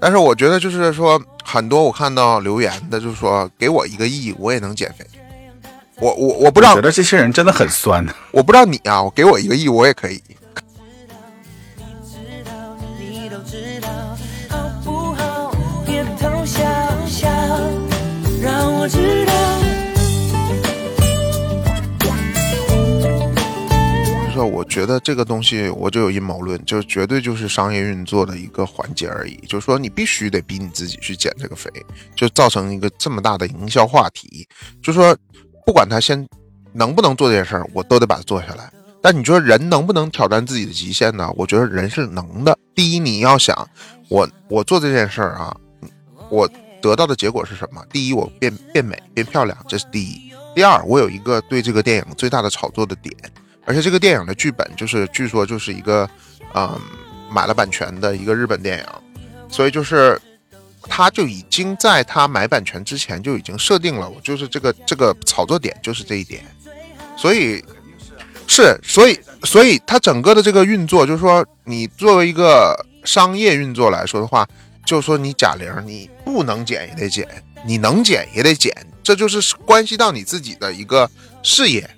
[0.00, 5.06] 但是我觉得就是说，很多我看到留言的，就是说给我一个亿，我也能减肥。
[6.00, 8.04] 我我我不知道，觉得这些人真的很酸。
[8.32, 10.20] 我不知道你啊，我给我一个亿，我也可以。
[13.42, 13.88] 知道
[14.48, 15.54] 好不好？
[15.84, 16.62] 别偷笑。
[18.40, 19.32] 让我知道。
[24.18, 29.36] 我就说，我觉得这个东西我就有阴谋论，就绝对就是商业运作的一个环节而已。
[29.46, 31.70] 就是说，你必须得逼你自己去减这个肥，
[32.16, 34.44] 就造成一个这么大的营销话题。
[34.82, 35.16] 就说，
[35.64, 36.26] 不管他先
[36.72, 38.72] 能不能做这件事儿，我都得把它做下来。
[39.00, 41.30] 但你说人能不能挑战自己的极限呢？
[41.36, 42.58] 我觉得人是能的。
[42.74, 43.68] 第一，你要想
[44.08, 45.56] 我我做这件事儿啊，
[46.30, 46.48] 我
[46.80, 47.84] 得到的结果是什么？
[47.90, 50.32] 第一，我变变美变漂亮，这是第一。
[50.54, 53.14] 第二，我有一个对这个电影最大的炒作的点，
[53.64, 56.08] 而且这个电影的剧本就是据说就是一个，
[56.54, 56.78] 嗯，
[57.30, 58.84] 买了版权的一个日本电影，
[59.48, 60.20] 所以就是
[60.82, 66.44] 他就已经在他买版权之前就已经设定了，我就是这个这个炒作点就是这一点，
[67.16, 67.64] 所以
[68.54, 74.46] 是所以所以它整个的这个运作就是说，你作为一个商业运作来说的话，
[74.84, 77.26] 就是说你贾玲你不能减也得减，
[77.64, 78.70] 你能减也得减。
[79.02, 81.10] 这就是关系到你自己的一个
[81.42, 81.88] 事业，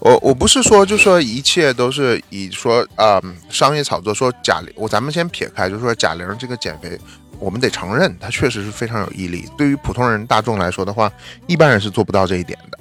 [0.00, 6.98] 我我不是说就说一切都是以说啊商业炒作说贾玲，我咱们先撇开，就是说贾玲这个减肥，
[7.38, 9.48] 我们得承认她确实是非常有毅力。
[9.56, 11.08] 对于普通人大众来说的话，
[11.46, 12.78] 一般人是做不到这一点的。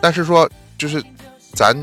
[0.00, 1.04] 但是说就是
[1.54, 1.76] 咱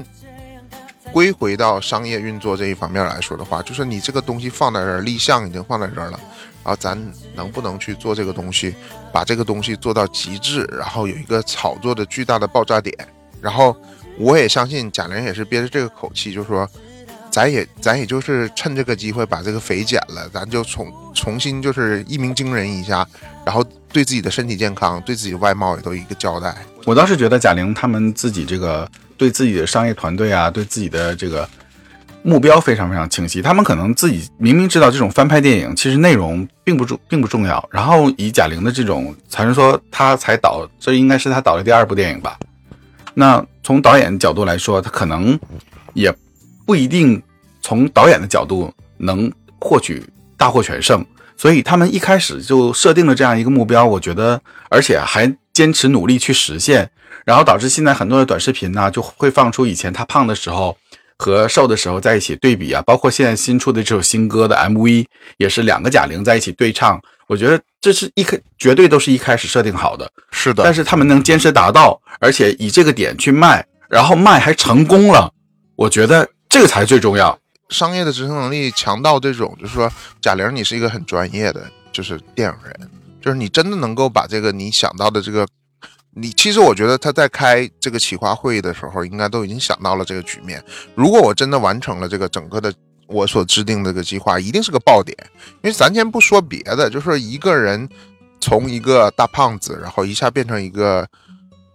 [1.11, 6.19] 归回到商业运作这一方面来说的话，就是你这个东西放在这儿，立项已经放在这儿了。
[6.63, 6.97] 然后咱
[7.35, 8.75] 能不能去做这个东西，
[9.11, 12.95] 把这个东西做到极致，然后有一个炒作的巨大的爆炸点。
[13.41, 13.75] 然后
[14.17, 16.69] 我也相信贾玲也是憋着这个口气，就是说，
[17.31, 23.07] 咱也咱也就是趁这个机会把这个肥减了，咱就重重新就是一鸣惊人一下，
[23.45, 26.55] 然后对自己的身体健康、对自己的外貌也都一个交代。
[26.85, 28.87] 我倒是觉得贾玲他们自己这个
[29.19, 31.47] 对自己的商业团队啊，对自己的这个。
[32.21, 42.37] 目标非常非常清晰，他们可能自己明明知道这种翻拍电影其实内容并不重并不重要，然后以贾玲的这种，才能说她才导，这应该是她导的第二部电影吧。
[43.13, 45.39] 那从导演角度来说，他可能
[45.93, 46.13] 也
[46.65, 47.23] 不一定
[47.61, 50.03] 从导演的角度能获取
[50.35, 51.03] 大获全胜，
[51.37, 56.89] 所以他们一开始就设定了这样一个目标，我觉得，而且还坚持努力去实现，
[57.25, 60.77] 然后导致现在很多的短视频呢就会放出以前他胖的时候。
[61.21, 66.97] 和瘦的时候在一起对比啊，包括现在新出的这首新歌的 MV，也是两个贾玲在一起对唱。
[67.27, 70.63] 我觉得这是一开绝对都是一开始设定好的，是的。
[70.63, 75.29] 但是他们能坚持达到，而且以这个点去卖，然后卖还成功了，
[75.75, 77.37] 我觉得这个才最重要。
[77.67, 79.91] 商业的执行能力强到这种，就是说
[80.21, 82.89] 贾玲，你是一个很专业的，就是电影人，
[83.21, 85.47] 就是你真的能够把这个你想到的这个。
[86.15, 90.61] 你其实我觉得他在开这个企划会议的时候，应该都已经想到了这个局面。
[90.95, 92.73] 如果我真的完成了这个整个的
[93.05, 95.15] 我所制定的这个计划，一定是个爆点。
[95.61, 97.87] 因为咱先不说别的，就说一个人
[98.41, 101.07] 从一个大胖子，然后一下变成一个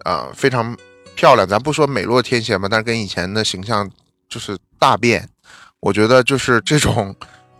[0.04, 0.76] 呃非常
[1.14, 3.88] 漂亮，咱不说美若天仙吧，但是跟以前的形象
[4.28, 5.26] 就是大变。
[5.78, 7.14] 我觉得就是这种。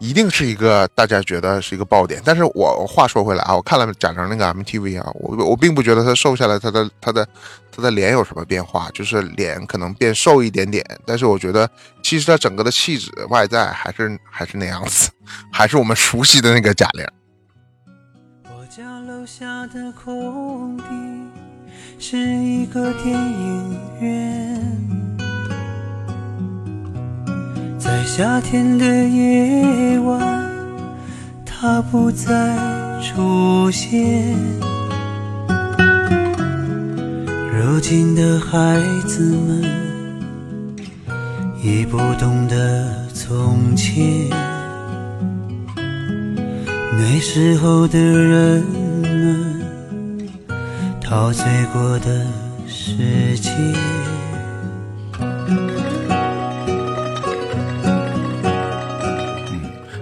[0.05, 7.27] 一定是一个大家觉得是一个爆点，但是我话说回来啊，我看了贾玲那个 MTV 啊，我我并不觉得她瘦下来，她的她的
[7.73, 11.69] 她的脸有什么变化，就是脸可能变瘦一点点，但是我觉得
[12.03, 15.11] 其实她整个的气质外在还是还是那样子，
[15.51, 17.07] 还是我们熟悉的那个贾玲。
[18.45, 20.85] 我家楼下的空地
[21.99, 25.14] 是一个电影院。
[27.85, 30.49] 在夏天的夜晚，
[31.45, 32.57] 它不再
[33.03, 34.35] 出现。
[37.53, 39.63] 如今的孩子们
[41.63, 44.31] 已不懂得从前，
[45.77, 48.65] 那时候的人
[49.03, 49.61] 们
[51.03, 52.25] 陶醉过的
[52.67, 53.51] 世界。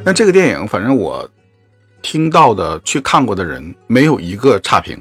[0.04, 1.28] 那这个电影，反正我
[2.02, 5.00] 听到的、去看过的人，没有一个差评，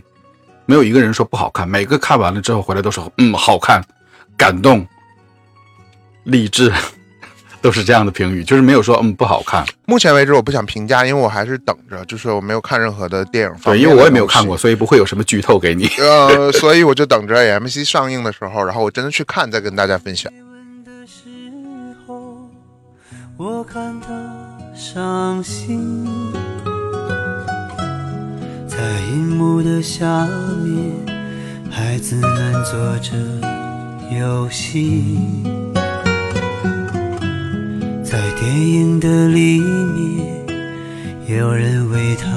[0.66, 1.68] 没有一个人说不好看。
[1.68, 3.84] 每个看完了之后回来都说，嗯，好看、
[4.38, 4.86] 感动、
[6.26, 6.72] 励志，
[7.62, 9.66] 都是这样的评语，就是没有说嗯不好看。
[9.86, 13.56] 目前为止，我不想评价，因为我还是等着，就是我没有看任何的电影。
[13.64, 15.88] 对，因为我也没有看过，所以不会有什么剧透给你。
[15.98, 20.32] 呃，所以我就等着 AMC 上映的时候，然后我真的去看，再跟大家分享。
[23.38, 24.00] 我看
[24.84, 26.08] 伤心，
[28.68, 28.78] 在
[29.12, 30.26] 荧幕的下
[30.64, 30.92] 面，
[31.70, 33.16] 孩子们做着
[34.18, 35.30] 游戏，
[38.04, 40.48] 在电影的里面，
[41.28, 42.28] 有人为他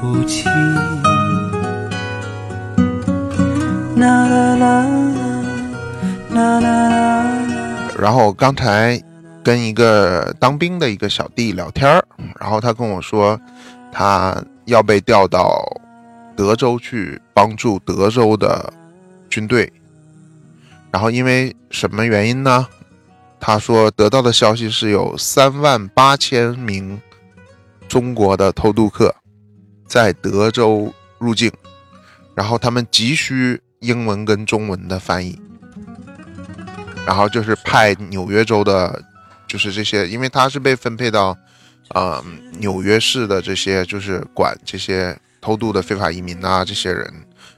[0.00, 0.48] 哭泣。
[3.96, 4.86] 啦啦啦
[6.30, 7.24] 啦啦啦。
[7.96, 9.00] 然后刚才。
[9.44, 12.02] 跟一个当兵的一个小弟聊天儿，
[12.40, 13.38] 然后他跟我说，
[13.92, 15.62] 他要被调到
[16.34, 18.72] 德州去帮助德州的
[19.28, 19.70] 军队。
[20.90, 22.66] 然后因为什么原因呢？
[23.38, 26.98] 他说得到的消息是有三万八千名
[27.86, 29.14] 中国的偷渡客
[29.86, 31.52] 在德州入境，
[32.34, 35.38] 然后他们急需英文跟中文的翻译，
[37.04, 39.02] 然后就是派纽约州的，
[39.54, 41.38] 就是这些，因为他是被分配到，
[41.90, 42.20] 呃，
[42.58, 47.08] 纽约市的这些就是管这些偷渡的非法移民啊，这些人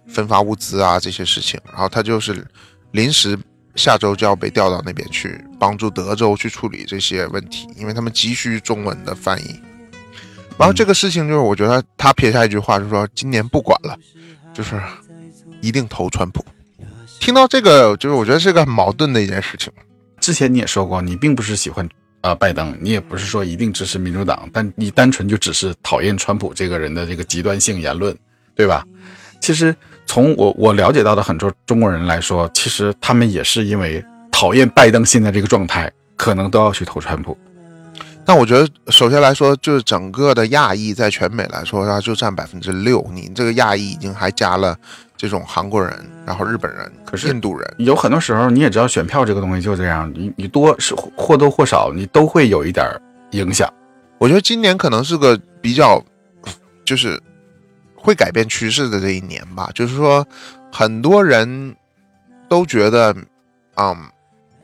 [0.06, 2.46] 分发物资啊这些事情，然后他就是
[2.90, 3.38] 临时
[3.76, 9.58] 下周就要被调到那边去帮助德州去处理这些问题，因为他们急需中文的翻译。
[10.58, 13.98] 然后这个事情就是，我觉得他撇下一句话，就是说今年不管了，
[14.52, 14.78] 就是
[15.62, 16.44] 一定投川普。
[17.18, 19.72] 听到这个，就是我觉得是个很矛盾的一件事情。
[20.26, 21.88] 之前你也说过，你并不是喜欢
[22.20, 28.12] 啊拜登，你也不是说一定支持民主党，但你单纯就只是讨厌川普这个人的这个极端性言论，
[28.52, 28.84] 对吧？
[29.40, 29.72] 其实
[30.04, 37.38] 从我我了解到的很多中国人来说，其实他们也是因为讨厌拜登现在这个状态，可能都要去投川普。
[38.26, 43.06] 但我觉得，首先来说，就是整个的亚裔在全美来说，它就占百分之六。
[43.12, 44.76] 你这个亚裔已经还加了
[45.16, 52.84] 这种韩国人，然后日本人，可是印度人，有很多时候你也知道，选票这个东西就这样，你你多是或多或少，你都会有一点
[53.30, 53.72] 影响。
[54.18, 56.02] 我觉得今年可能是个比较，
[56.84, 57.22] 就是
[57.94, 59.70] 会改变趋势的这一年吧。
[59.72, 60.26] 就是说，
[60.72, 61.76] 很多人
[62.48, 63.14] 都觉得，
[63.76, 63.96] 嗯，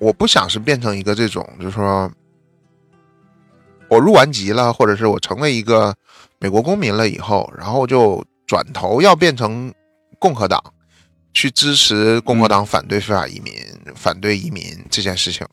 [0.01, 2.11] 我不想是变成一个这种，就是说。
[3.93, 5.95] 我入完籍了，或者是我成为一个
[6.38, 9.70] 美国公民了以后，然后就转头要变成
[10.18, 10.59] 共和党，
[11.34, 13.53] 去支持共和党反对非法移民、
[13.95, 15.47] 反对移民这件事情。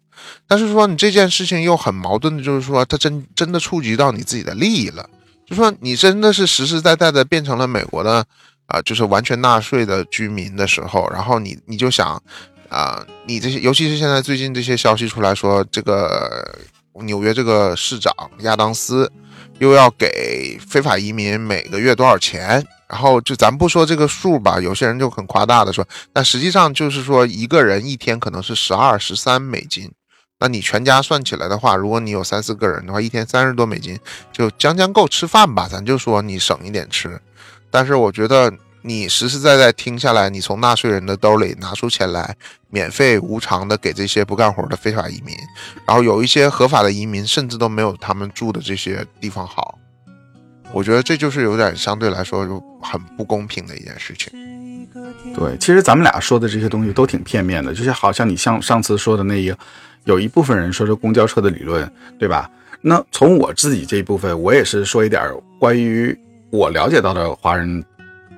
[0.47, 5.05] 但是说你这件事情又很矛盾的，就是说它真真的触及到你自己的利益了，
[5.45, 8.25] 就说你真的是实实在在的变成了美国的
[8.67, 12.15] 啊，就是完全纳税的居民的时候，然后你你就想
[12.69, 16.57] 啊，你这些尤其是现在最近这些消息出来说这个。
[17.03, 19.11] 纽约这个市长亚当斯
[19.59, 22.65] 又要给非法移民每个月多少钱？
[22.87, 29.91] 然后就咱不说这个数吧，有些人就很夸大的说，但实际上就是说一个人一天可能是十二、十三美金。
[30.39, 33.99] 那你全家算起来的话，如果你有三四个人的话，一天三十多美金，
[34.31, 35.67] 就将将够吃饭吧。
[35.69, 37.21] 咱就说你省一点吃，
[37.69, 38.53] 但是我觉得。
[38.82, 42.36] 你实实在在听下来，你从纳税人的兜里拿出钱来，
[42.69, 45.36] 免费无偿的给这些不干活的非法移民，
[45.86, 49.77] 然后有一些合法的移民，甚至都没有他们住的这些地方好。
[50.71, 54.32] 我觉得这就是有点相对来说就很不公平的一件事情。
[55.36, 59.57] 对，其实咱们俩说的这些东西都挺片面的，就是好像你像上次说的那一个，
[60.05, 62.49] 有一部分人说是公交车的理论，对吧？
[62.82, 65.21] 那从我自己这一部分，我也是说一点
[65.59, 66.17] 关于
[66.49, 67.84] 我了解到的华人。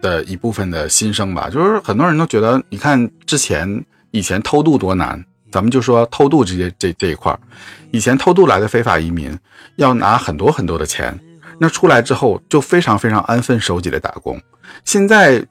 [0.02, 7.40] 的一部分的心声吧，就是很多人都觉得，你看之前以前偷渡多难，咱们就说偷渡这些这这一块儿
[7.92, 9.38] 以前偷渡来的非法移民
[9.76, 11.18] 要拿很多很多的钱，
[11.60, 14.42] 那出来之后就非常非常安分守己的打工。
[14.84, 15.46] 现在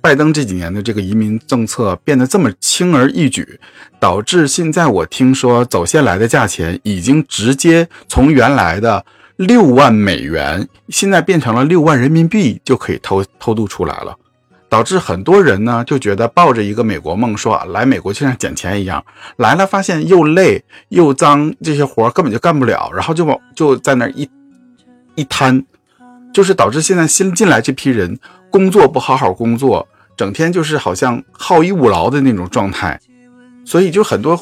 [0.00, 3.60] 拜登这几年的这个移民政策变得这么轻而易举，
[4.00, 9.04] 导致现在我听说走线来的价钱已经直接从原来的。
[9.36, 14.16] 六万美元现在变成了六万人民币就可以偷偷渡出来了，
[14.68, 19.04] 导致很多人呢就觉得抱着一个美国梦，说来美国就像捡钱一样，
[19.36, 24.28] 来了发现又累又脏，这些活根本就干不了，然后就往就在那一
[25.14, 25.64] 一摊，
[26.32, 28.18] 就是导致现在新进来这批人
[28.50, 33.00] 工作不好好工作，整天就是好像好逸恶劳的那种状态，
[33.64, 34.38] 所以就很多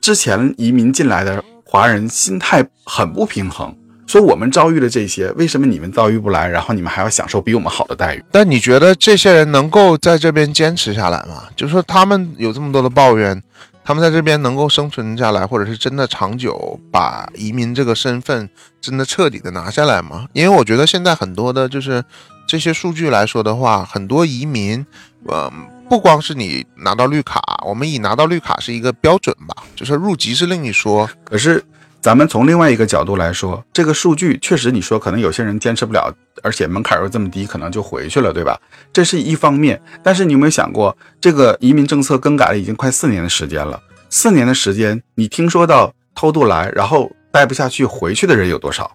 [0.00, 3.74] 之前移民进来的华人心态很不平衡。
[4.06, 6.46] 说我们遭遇了这些，为什么你们遭遇不来？
[6.46, 8.24] 然后你们还要享受比我们好的待遇？
[8.30, 11.44] 但你觉得这些人能够在这边坚持下来吗？
[11.56, 13.42] 就是说他们有这么多的抱怨，
[13.82, 18.48] 他们在这边能够生存下来，或者是真的长久把移民这个身份
[18.80, 20.26] 真的彻底的拿下来吗？
[20.32, 22.04] 因为我觉得现在很多的就是
[22.46, 24.84] 这些数据来说的话，很多移民，
[25.32, 25.50] 嗯，
[25.88, 31.64] 不光是你拿到绿卡，我们以拿到绿卡是一个标准吧，就是入籍是另一说，可是。
[32.04, 38.60] 咱们从另外一个角度来说，这个数据确实，你说可能有些人坚持不了，而且门槛又这么低，可能就回去了，对吧？
[38.92, 39.80] 这是一方面。
[40.02, 43.80] 但是你有没有想过，这个移民政策更改了已经快四年的时间了，
[44.10, 48.94] 四年的时间，你听说到偷渡来，然后待不下去回去的人有多少？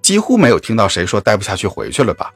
[0.00, 2.32] 几乎没有听到谁说待不下去回去了吧？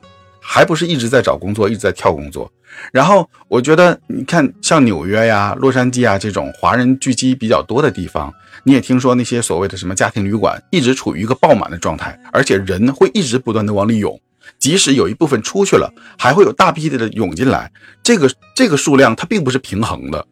[0.48, 2.50] 还不是一直在找工作，一直在跳工作。
[2.92, 8.32] 然后我觉得，你看像纽约呀、洛杉矶啊这种华人聚集比较多的地方，
[8.62, 14.20] 你也听说那些所谓的什么家庭旅馆一直处于一个爆满的状态，而且人会一直不断的往里涌，
[14.58, 17.70] 即使有一部分出去了，还会有大批的涌进来。
[18.02, 20.24] 这个这个数量它并不是平衡的，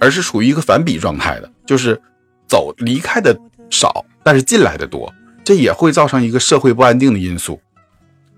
[0.00, 2.00] 而是处于一个反比状态的，就是
[2.48, 3.38] 走离开的
[3.70, 5.12] 少，但是进来的多，
[5.44, 7.60] 这也会造成一个社会不安定的因素。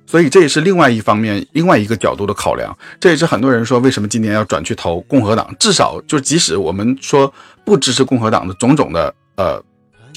[0.09, 2.75] 所以这也是另外一方面、另外一个角度的考量。
[2.99, 5.55] 这也是很多人说为什么今年要转去投共和党。
[5.61, 7.31] 至少就即使我们说
[7.63, 9.63] 不支持共和党的种种的呃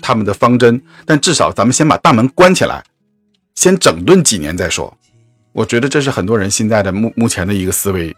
[0.01, 2.81] 他们的方针，但至少咱们先把大门关起来，
[3.55, 4.97] 先整顿几年再说。
[5.51, 8.15] 我觉得这是很多人现在的目目前的一个思维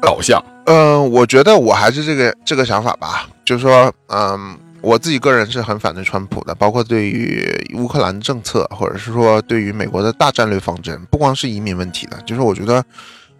[0.00, 0.42] 导向。
[0.64, 4.58] 嗯，我觉得我还是这个这个想法吧，就是说，嗯。
[4.82, 12.82] 我自己个人是很反对川普的，包括对于乌克兰政策，或者是说对于美国的大战略方针，不光是移民问题的，就是我觉得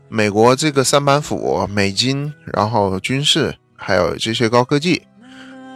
[0.09, 5.03] 美国这个三板斧，美金，然后军事，还有这些高科技，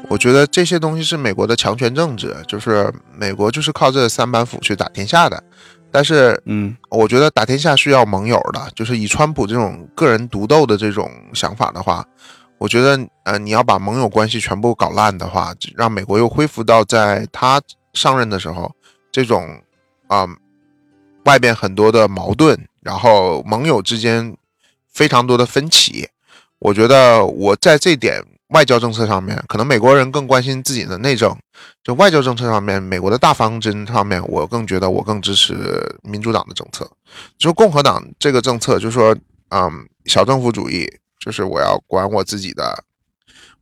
[0.09, 5.43] 我觉得这些东西是美国的强权政治，就是美国就是靠这三板斧去打天下的。
[5.91, 12.05] 但是，嗯，我觉得打天下需要盟友的，就是以川普这种个人独斗的这种想法的话。
[12.65, 17.61] 我觉得，呃，你要把盟友关系全部搞烂的话，让美国又恢复到在他
[17.93, 18.75] 上任的时候
[19.13, 19.63] 这种，
[20.07, 20.27] 啊，
[21.27, 24.35] 外边很多的矛盾，然后盟友之间
[24.91, 26.09] 非常多的分歧。
[26.59, 31.37] 我觉得我在这点外交政策上面，可能美国人更关心自己的内政，
[31.83, 35.55] 就外交政策上面，美国的大方针上面，我更觉得我更支持
[36.03, 36.91] 民主党的政策。
[37.37, 39.15] 就共和党这个政策，就是说，
[39.51, 40.91] 嗯，小政府主义。
[41.19, 42.85] 就是我要管我自己的，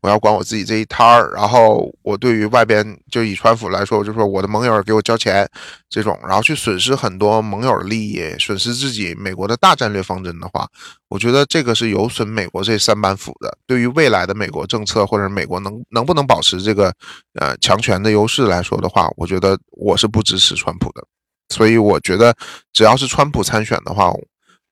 [0.00, 1.30] 我要管我自己这一摊儿。
[1.32, 5.48] 然后我对于外边，就以川普来说，就说我的盟友给我交钱
[5.88, 10.66] 这种，然后去损失很多盟友的利益，损失自己美国的大战略方针的话，
[11.08, 13.56] 我觉得这个是有损美国这三板斧的。
[13.64, 16.92] 对于未来的美国政策或者美国能能不能保持这个
[17.38, 21.04] 呃强权的优势来说的话，我觉得我是不支持川普的。
[21.50, 22.34] 所以我觉得
[22.72, 24.10] 只要是川普参选的话，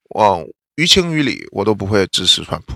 [0.09, 0.45] 我。
[0.77, 2.75] 于情于理，我都不会支持川普。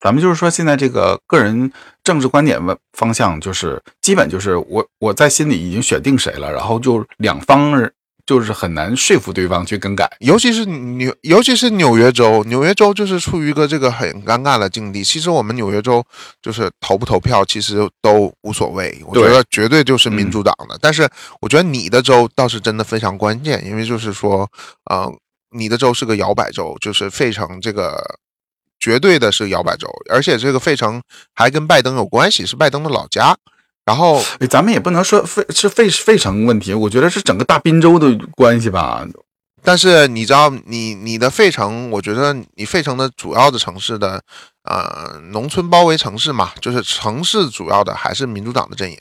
[0.00, 1.70] 咱们就是说，现在这个个人
[2.02, 7.90] 政治观点问方向，就是基本就是我我在心里已经选定谁了，然后就两方
[8.24, 10.10] 就是很难说服对方去更改。
[10.20, 15.04] 尤其是纽，尤其是纽约州，纽约州就是处于一个这个很尴尬的境地。
[15.04, 16.02] 其实我们纽约州
[16.40, 19.02] 就是投不投票，其实都无所谓。
[19.04, 20.78] 我觉得绝对就是民主党的。
[20.80, 21.06] 但是
[21.42, 24.50] 我觉得你的州倒是真的非常关键，因为就是说，
[24.84, 25.12] 呃。
[25.50, 28.18] 你的州是个摇摆州，就是费城这个
[28.78, 31.02] 绝对的是摇摆州，而且这个费城
[31.34, 33.36] 还跟拜登有关系，是拜登的老家。
[33.84, 39.04] 然后，哎，咱们也不能说费是费费城问题，我觉得是整个大滨州的关系吧。
[39.62, 44.22] 但是你知道，你你的费城，我觉得你费城的主要的城市的
[44.64, 48.98] 呃农村包围城市嘛，就是城市主要的还是民主党的阵营。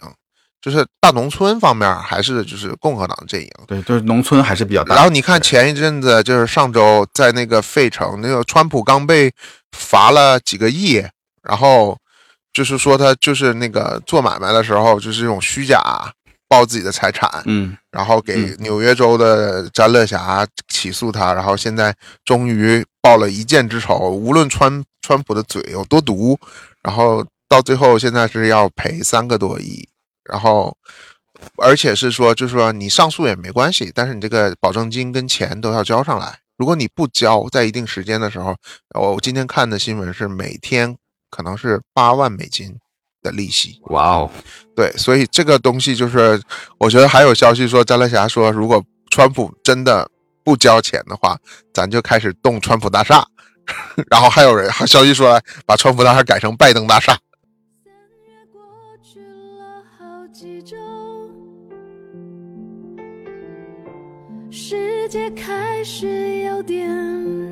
[0.62, 4.96] 就是大农村方面还是就是共和党阵营，对，就是农村还是比较大。
[4.96, 9.32] 然后你看前一阵子就是上周在那个费城，那个川普刚被
[9.72, 11.02] 罚了几个亿，
[11.44, 11.98] 然后
[12.52, 15.82] 就是说他就是那个做买卖的时候就是这种虚假
[16.50, 21.96] 报自己的财产，嗯，然后给纽约州的詹乐霞起诉他，然后现在
[22.26, 24.10] 终于报了一箭之仇。
[24.10, 26.38] 无论川川普的嘴有多毒，
[26.84, 29.88] 然后到最后现在是要赔三个多亿。
[30.30, 30.78] 然后，
[31.58, 36.40] 而且是说，就是说你上诉也没关系，但是你这个保证金跟钱都要交上来。
[36.58, 38.56] 如果你不交，在一定时间的时候，
[38.94, 40.98] 我今天看的新闻是每天
[41.30, 42.78] 可能是八万美金
[43.22, 43.80] 的利息。
[43.86, 44.32] 哇哦，
[44.76, 46.42] 对，所以这个东西就是，
[46.78, 50.10] 我觉得还有消息说，张乐霞说，如果川普真的
[50.44, 51.38] 不交钱的话，
[51.74, 53.26] 咱就开始动川普大厦。
[54.10, 57.18] 然后还有人还消息说，把川普大厦改成拜登大厦。
[65.12, 66.88] 世界开始有点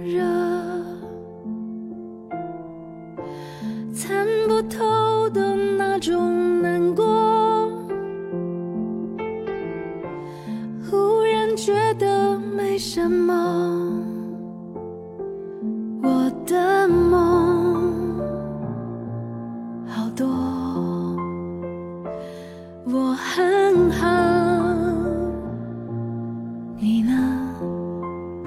[0.05, 0.23] 热，
[3.91, 7.03] 参不透的那种难过，
[10.87, 13.33] 忽然觉得没什么，
[16.03, 18.19] 我的梦
[19.87, 20.27] 好多，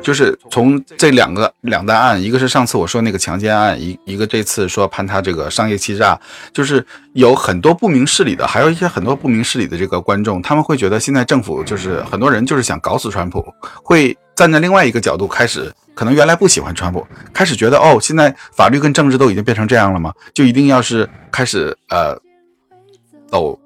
[0.03, 6.19] 就是从这两个两大案，一个是上次我说那个强奸案，一一个这次说判他这个商业欺诈，
[6.53, 13.45] 就是有很多不明事理的，还有一些很多不明事理的这个观众，他们会觉得现在政府就是很多人就是想搞死川普，
[13.83, 14.17] 会。
[14.37, 20.15] 站在另外一个角度开始，可能原来不喜欢川普，开始觉得哦，现在法律跟政治都已经变成这样了吗？
[20.33, 22.19] 就一定要是开始呃
[23.29, 23.61] 走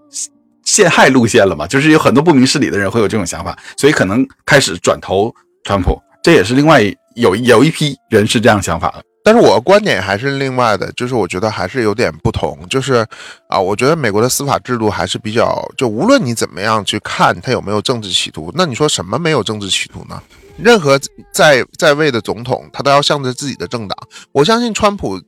[0.64, 1.64] 陷害路线了嘛？
[1.64, 5.32] 就是有很多不明事理的人会有这种想法，所以可能开始转投
[5.62, 6.83] 川普，这也是另外
[7.16, 9.05] 有有一批人是这样想法的。
[9.22, 13.07] 但是我观点还是另外的，就是我觉得还是有点不同，就是
[13.49, 20.22] 啊，我觉得美国的司法制度还是比较，就无论你怎么样去看他有没有政治企图，那你说什么没有政治企图呢？
[20.57, 20.99] 任何
[21.31, 23.99] 在在位的总统，他都要向着自己的政党。
[24.33, 25.20] 我相信川普，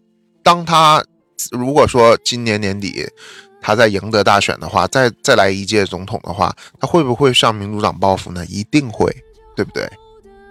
[0.43, 1.05] 当他
[1.51, 3.07] 如果说今年年底
[3.61, 8.45] 他在赢得大选的话，再再来一届总统的话，他会不会向民主党报复呢？
[8.47, 9.11] 一定会，
[9.57, 9.91] 对不对？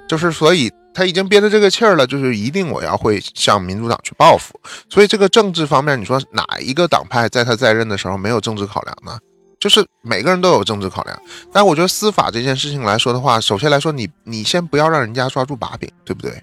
[0.08, 0.72] 就是所以。
[0.97, 4.58] 他已经憋着这个气儿了，就是一定我要会向民主党去报复。
[4.89, 9.20] 所以这个政治方面，你说哪一个党派在他在任的时候没有政治考量呢？
[9.60, 11.22] 就是每个人都有政治考量。
[11.51, 16.41] 但我觉得司法这件事情来说的话，首先来说，你你先不要让人家抓住把柄，对不对？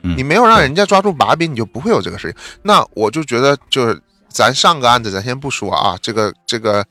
[0.00, 2.42] 你没有让人家抓住把柄，你就不会有这个事情。
[2.64, 6.84] 那我就觉得，就是咱上个案子咱先不说啊，这个这个。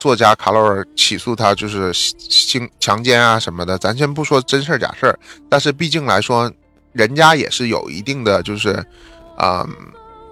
[0.00, 6.50] 作家卡罗尔起诉他就是性强奸啊什么的，咱先不说真事儿假事儿，但是毕竟来说，
[6.92, 8.82] 人家也是有一定的就是，
[9.38, 9.68] 嗯，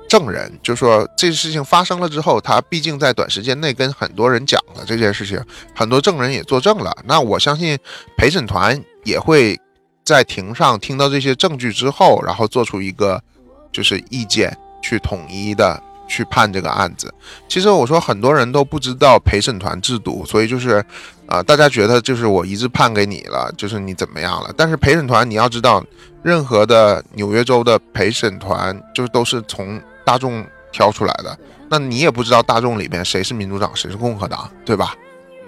[0.09, 5.39] 证人，就说这事情发生了之后，他毕竟在短时间内跟很多人讲了这件事情，
[5.77, 6.97] 很多证人也作证了。
[7.05, 7.79] 那我相信
[8.17, 9.61] 陪审团也会
[10.03, 13.23] 在庭上听到这些证据之后，然后做出一个
[13.71, 15.83] 就是意见去统一的。
[16.09, 17.13] 去判这个案子，
[17.49, 20.85] 其实我说很多人都不知道陪审团制度，所以就是，
[21.27, 24.53] 啊，大家觉得就是我一致判给你了，就是你怎么样了？
[24.57, 25.85] 但是陪审团你要知道，
[26.23, 31.39] 任何的纽约州的陪审团就是都是从大众挑出来的，
[31.69, 34.97] 那你也不知道大众里面谁是民主党，谁是共和党，对吧？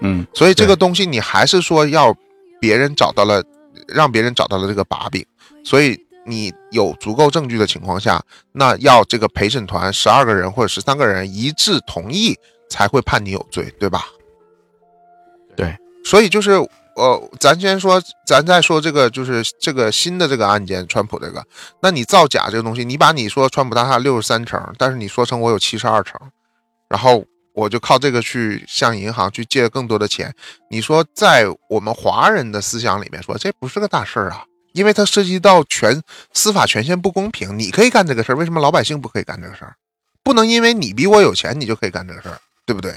[0.01, 2.15] 嗯，所以这个东西你还是说要
[2.59, 3.43] 别人找到了，
[3.87, 5.25] 让别人找到了这个把柄，
[5.65, 5.99] 所以。
[6.25, 12.37] 你有足够证据的情况下，那要这个陪审团十二个人或者十三个人一致同意
[12.69, 14.05] 才会判你有罪，对吧？
[15.55, 16.51] 对，所以就是
[16.95, 21.43] 呃，咱先说，咱再说这个，就是这个新的这个案件，川普这个，
[21.81, 26.19] 那你造假这个东西，你把你说川普大厦六十三层，但是你说成我有七十二层，
[26.87, 30.33] 然后我就靠这个去向银行去借更多的钱，
[30.69, 34.45] 你说在我们华人的思想里面说，这不是个大事儿啊。
[34.73, 36.01] 因为它涉及到全
[36.33, 39.75] 司法权限不公平，你可以干这个事儿，为什么老百姓不可以干这个事儿？
[40.23, 42.93] 不能因为你比我有钱，你就可以干这个事儿，对不对？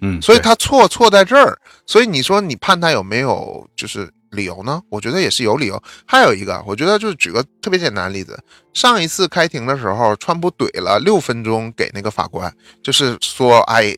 [0.00, 1.58] 嗯，所以他错错在这儿。
[1.86, 4.82] 所以你说你判他有没有就是理由呢？
[4.88, 5.82] 我觉得也是有理由。
[6.06, 8.38] 还有一个，我觉得就是举个特别简单的例子，
[8.72, 12.52] 上一次开庭的时候，川普怼了六分钟给那个法官，
[12.82, 13.96] 就是说，哎，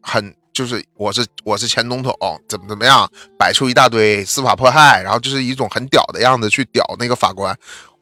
[0.00, 0.34] 很。
[0.54, 2.16] 就是我是我是前总统，
[2.48, 7.54] 怎么怎么样，摆出一大堆司法迫害，然后就是一种很屌的样子去屌那个法官。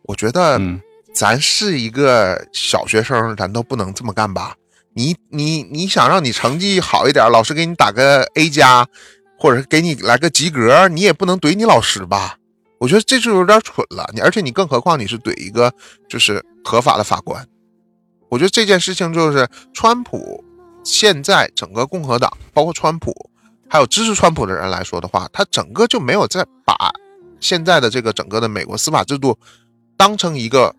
[0.02, 0.60] 我觉得，
[1.14, 4.54] 咱是一个小学生，咱都不能这么干吧？
[4.94, 8.86] 你你你想让你成绩好一点，老师给你打个 A 加，
[9.38, 12.36] 或者给你来个及格，你也不能怼你老师吧？
[12.78, 14.04] 我觉得这就有点蠢了。
[14.12, 15.72] 你而且你更何况你是怼一个
[16.06, 17.48] 就是合法的法官。
[18.28, 20.44] 我觉得这件事情就是川普。
[20.84, 23.14] 现在整个共和党，包括川普，
[23.68, 26.74] 还有支持川普的人来说的话，他整个就没有在把
[27.40, 29.38] 现在的这个整个的美国司法制度
[29.96, 30.74] 当成一个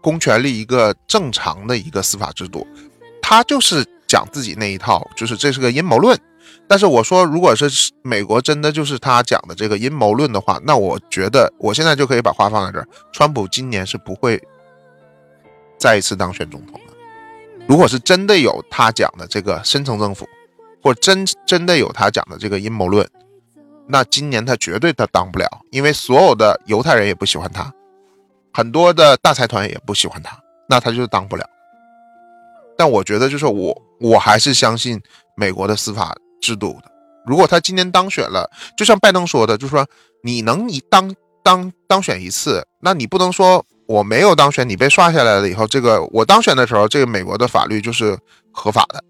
[0.00, 2.66] 公权力、一个正常的一个司法制度，
[3.22, 6.18] 他就是讲自己那一套，就是这是个阴谋论。
[6.68, 14.42] 但是我说，如果是美国真的就是他讲的这个阴谋论的话，那我觉得我现在就可以把话放在这儿，川普今年是不会
[15.78, 16.91] 再一次当选总统的。
[17.68, 20.28] 如果是真的有他讲的这个深层政府，
[20.82, 23.08] 或真真的有他讲的这个阴谋论，
[23.86, 27.72] 那今年他绝对他当不了，因为所有的犹太人也不喜欢他，
[28.52, 30.38] 很多的大财团也不喜欢他，
[30.68, 31.48] 那他就当不了。
[32.76, 35.00] 但我觉得就是我我还是相信
[35.34, 36.90] 美国的司法制度的。
[37.24, 39.86] 如果他今年当选了，就像拜登说的，就是说
[40.22, 43.64] 你能一当当当选一次，那你不能说。
[43.92, 48.18] 我没有当选，你被刷下来了以后，这个我当选的时候，这个美国的法律就是
[48.50, 49.04] 合法的。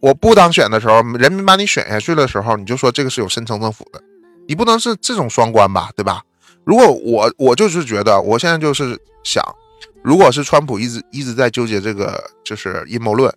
[0.00, 4.02] 我不当选的时候，人民把你选下去的时候，你就说这个是有深层政府的，
[4.48, 6.22] 你不能是这种双关吧，对吧？
[6.64, 9.40] 如果我我就是觉得，我现在就是想，
[10.02, 13.32] 如果是川普一直一直在纠结这个就是阴谋论，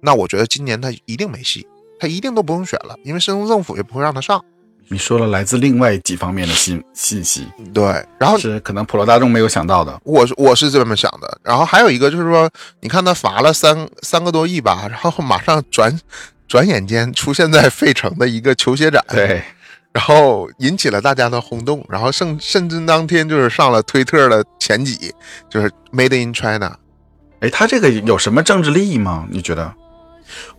[0.00, 1.66] 那我觉得今年他一定没戏，
[1.98, 4.44] 他一定都不用选了，因为深层政府也不会让他上。
[4.90, 7.84] 你说了来自另外几方面的信信息，对，
[8.18, 10.00] 然后是可能普罗大众没有想到的。
[10.02, 11.38] 我是我是这么想的。
[11.42, 12.48] 然后还有一个就是说，
[12.80, 16.00] 你看他罚了三三个多亿吧，然后马上转
[16.46, 19.42] 转眼间出现在费城的一个球鞋展，对，
[19.92, 25.14] 然后引起了大家的轰动，然后甚甚至当天就是上了推特的前几，
[25.50, 26.76] 就是 Made in China。
[27.40, 29.26] 哎，他这个有什么政治利益吗？
[29.30, 29.72] 你觉得？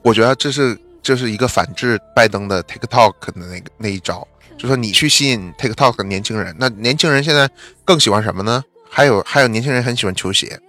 [0.02, 4.28] 我觉得这是这是一个反制拜登的 TikTok 的那个那一招，
[4.58, 7.50] 就说你去吸引 TikTok 的年轻人，那年轻人现在
[7.86, 8.64] 更喜欢什么呢？
[8.90, 10.60] 还有还有年轻人很喜欢球鞋，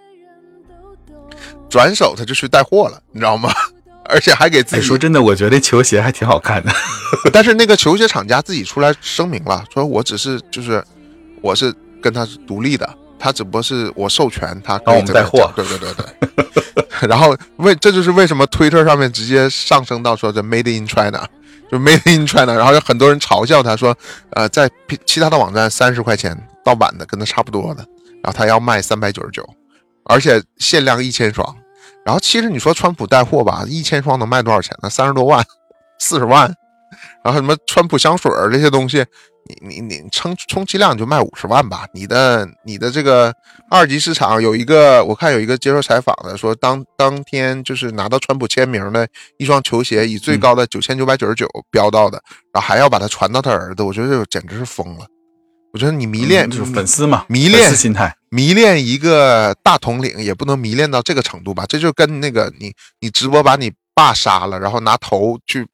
[1.68, 3.50] 转手他就去带货了，你知道吗？
[4.04, 6.72] 而且还给自哎，己说真的，我觉得球鞋还挺好看的。
[7.32, 10.82] 但是那个球鞋厂家自己出来声明了，说我只是就是
[11.40, 11.72] 我是
[12.02, 16.06] 跟他是独立的，他只不过是我授权他可帮我们以这么带货对对对对。
[17.08, 21.26] 然后为这就是为什么推特上面直接上升到说这 Made in China，
[21.70, 23.96] 就 Made in China，然后有很多人嘲笑他说，
[24.30, 27.86] 呃，在其其他的网站三十块钱盗版的跟他差不多的，
[28.22, 29.48] 然后他要卖三百九十九，
[30.04, 31.56] 而且限量一千双。
[32.04, 34.90] 然后其实你说川普带货吧，一千双能卖多少钱呢？
[34.90, 35.44] 三十多万，
[35.98, 36.54] 四十万。
[37.24, 39.04] 然后什么川普香水儿这些东西，
[39.62, 41.84] 你你你充充其量就卖五十万吧。
[41.92, 43.32] 你的你的这个
[43.70, 49.06] 二级市场有一个，我看有一个接受采访的说，当当天就是拿到川普签名的
[49.38, 55.06] 一双球鞋，以最高的九千九百九十九标到的，然后还要把它传到他儿子，我觉得这简直是疯了。
[55.72, 58.12] 我觉得你迷恋、嗯就是粉丝嘛，迷恋心态。
[58.28, 61.64] 迷恋一个大统领也不能迷恋到这个程度吧？
[61.68, 65.66] 这就跟那个你你直播把你爸杀了，然后拿头去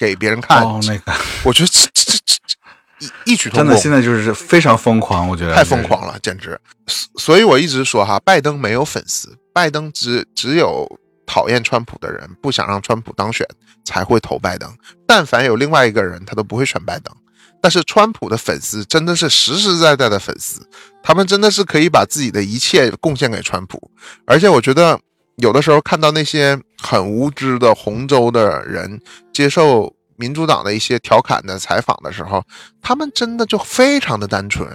[0.00, 1.12] 给别人看，哦，那个
[1.44, 6.58] 我觉得这这这这异异曲同真的，现在就是非常疯狂，我觉得太疯狂了，简直。
[6.86, 10.88] 所所以我一直说哈，拜登没有粉丝，拜登只只有
[11.26, 13.46] 讨厌川普的人，不想让川普当选
[13.84, 14.74] 才会投拜登。
[15.06, 17.14] 但凡有另外一个人，他都不会选拜登。
[17.62, 20.66] 但是川普的粉丝真的是实实在在的粉丝，
[21.02, 23.90] 他们真的是可以把自己的一切贡献给川普。
[24.24, 24.98] 而且我觉得
[25.40, 29.00] 有的时候看到那些很无知的洪州的人
[29.32, 32.42] 接受民主党的一些调侃的采访的时候，
[32.80, 34.68] 他们真的就非常的单纯。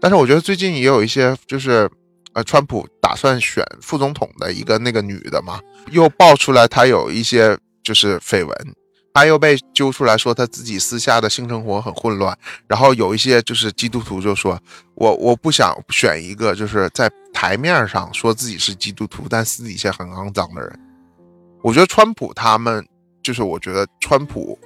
[0.00, 1.90] 但是我觉得最近也有一些就是。
[2.34, 5.60] 呃，川普打算选副总统的一个那个女的嘛，
[5.90, 8.74] 又爆出来她有一些就是绯闻，
[9.14, 12.36] 他又被揪出来说他自己私下的性生活很混乱，
[12.66, 14.58] 然后有一些就是基督徒就说，
[14.94, 20.80] 我我不想选一个就是在台面上说自己是基督徒，但私底下很肮脏的人。
[21.62, 22.86] 我觉得川普他们
[23.22, 24.58] 就是，我觉得川普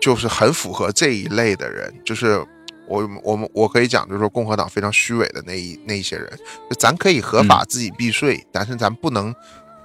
[0.00, 2.42] 就是很符合这一类的人，就是
[2.88, 6.28] 我我们我可以讲，就是说共和党非常虚伪的那一那一些人，
[6.70, 9.34] 就咱可以合法自己避税，但是咱不能。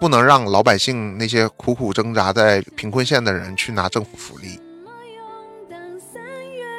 [0.02, 4.60] 不能让老百姓那些苦苦挣扎在贫困线的人去拿政府福利，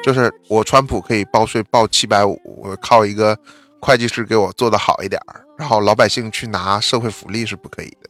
[0.03, 3.39] 就是我川普可以报税报七百五，我靠一个
[3.79, 8.09] 会计师给我做的好一点儿，然后老百姓去拿社会福利是不可以的。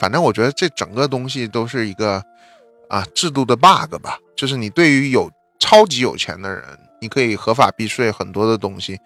[0.00, 2.22] 反正我觉得这整个东西都是一个
[2.88, 5.28] 啊制度的 bug 吧，就是你对于有
[5.58, 6.62] 超级有钱的人，
[7.00, 8.96] 你可以合法避税很多的东西，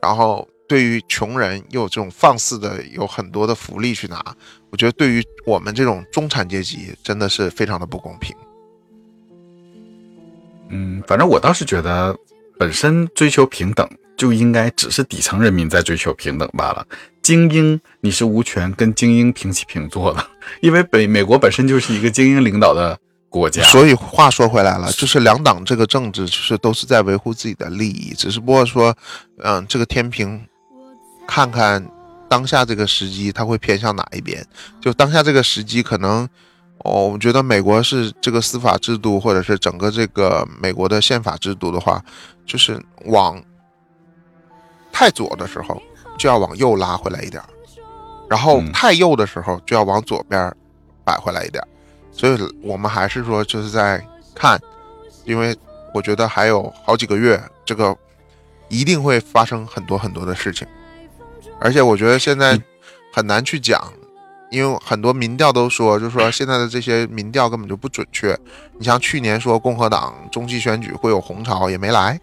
[0.00, 0.48] 然后。
[0.68, 4.20] 对于穷人又有这种放肆的有很多的福利去拿，
[4.70, 8.34] 我觉得对于我们这种中产阶级真的是非常的不公平。
[10.70, 12.16] 嗯，反正我倒是觉得，
[12.58, 16.84] 本身追求平等就应该只是底层人民在追求平等罢了。
[17.22, 20.26] 精英你是无权跟精英平起平坐的，
[20.60, 22.98] 因为北美国本身就是一个精英领导的
[23.28, 23.62] 国家。
[23.62, 28.92] 所以话说回来了，就是两党这个政治就是都是在维护自己的利益，只是不过说，
[29.44, 30.44] 嗯，这个天平。
[31.26, 31.84] 看看
[32.28, 34.44] 当下这个时机，它会偏向哪一边？
[34.80, 36.28] 就当下这个时机，可能
[36.78, 42.02] 哦，我们觉得美国是这个司法制度，或者是整个这个美国的宪法制度的话，
[42.44, 43.42] 就是往
[44.92, 45.80] 太左的时候
[46.18, 47.42] 就要往右拉回来一点，
[48.28, 50.54] 然后太右的时候就要往左边
[51.04, 51.62] 摆回来一点。
[52.12, 54.02] 所以我们还是说就是在
[54.34, 54.58] 看，
[55.24, 55.54] 因为
[55.92, 57.94] 我觉得还有好几个月，这个
[58.68, 60.66] 一定会发生很多很多的事情。
[61.60, 62.60] 而且我觉得现在
[63.12, 63.92] 很难去讲，
[64.50, 68.38] 因为很多民调都说，就是说现在的这些民调根本就不准确。
[68.78, 72.16] 你像去年说共和党中期选举会有红潮，也没来；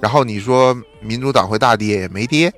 [0.00, 2.52] 然后你说民主党会大跌，也没跌。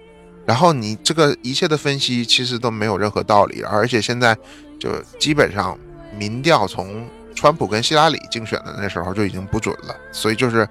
[0.45, 3.63] 然后你这个一切的分析其实都没有任何道理。
[3.63, 4.37] 而且现在
[4.81, 5.79] 就基本上
[6.19, 9.95] 民调从川普跟希拉里竞选的那时候就已经不准了。
[10.11, 10.69] 所以就是，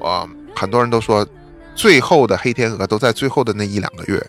[0.00, 1.26] 呃，很多人都说，
[1.74, 4.20] 最后的黑天鹅都在最后的那一两个月。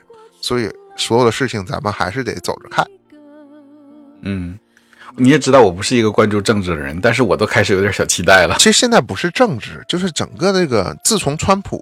[0.45, 2.85] 所以，所有的事情咱们还是得走着看。
[4.21, 4.59] 嗯，
[5.17, 8.55] 你也知道我不是一个关注政治的人，但是我都开始有点小期待了。
[8.59, 11.81] 其实现在不是政治，就是整个这个，自从川普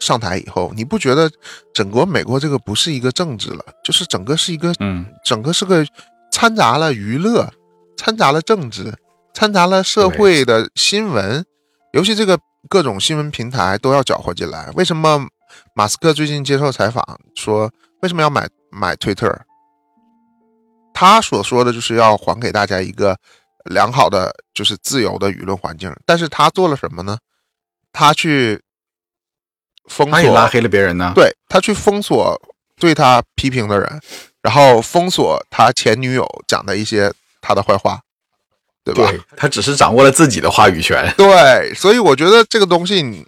[0.00, 1.30] 上台以后，你不觉得
[1.74, 5.84] 整个美国这个不是一个政治了，就是整个是一个，嗯，整个是个
[6.32, 7.52] 掺杂了娱乐、
[7.94, 8.94] 掺杂了政治、
[9.34, 11.44] 掺杂了社会的新闻，
[11.92, 12.38] 尤其这个
[12.70, 14.70] 各种新闻平台都要搅和进来。
[14.76, 15.28] 为什么
[15.74, 17.02] 马斯克最近接受采访
[17.34, 17.70] 说
[18.00, 19.30] 为什么要买买推特？
[20.94, 23.16] 他所说的就是要还给大家一个
[23.66, 25.94] 良好的，就是自由的舆论环境。
[26.04, 27.18] 但是他做了什么呢？
[27.92, 28.60] 他去
[29.86, 31.12] 封锁，他也拉黑了别人呢。
[31.14, 32.40] 对他去封锁
[32.76, 34.00] 对他批评的人，
[34.42, 38.00] 然后封锁他前女友讲的一些他的坏话，
[38.84, 39.10] 对吧？
[39.10, 41.12] 对他只是掌握了自己的话语权。
[41.16, 43.26] 对，所以我觉得这个东西，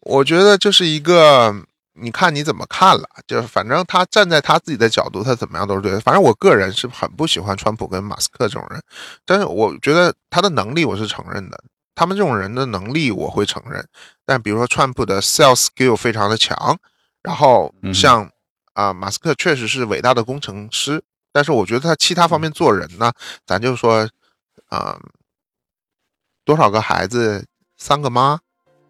[0.00, 1.54] 我觉得就是一个，
[1.98, 6.00] 你看你怎么看了，就是反正他站在他自己的角度，他怎么样都是对的。
[6.00, 8.82] 反正我个人是很不喜欢川普跟马斯克这种人，
[9.24, 11.58] 但是我觉得他的能力我是承认的，
[11.94, 13.86] 他们这种人的能力我会承认。
[14.24, 16.78] 但比如说川普的 sales skill 非常的强，
[17.22, 18.30] 然后嗯像
[18.74, 23.10] 啊、马斯克确实是伟大的工程师，但是我觉得他其他方面做人呢，
[23.46, 24.06] 咱就说
[24.68, 24.98] 啊、
[26.44, 27.46] 多少个孩子
[27.78, 28.38] 三个妈，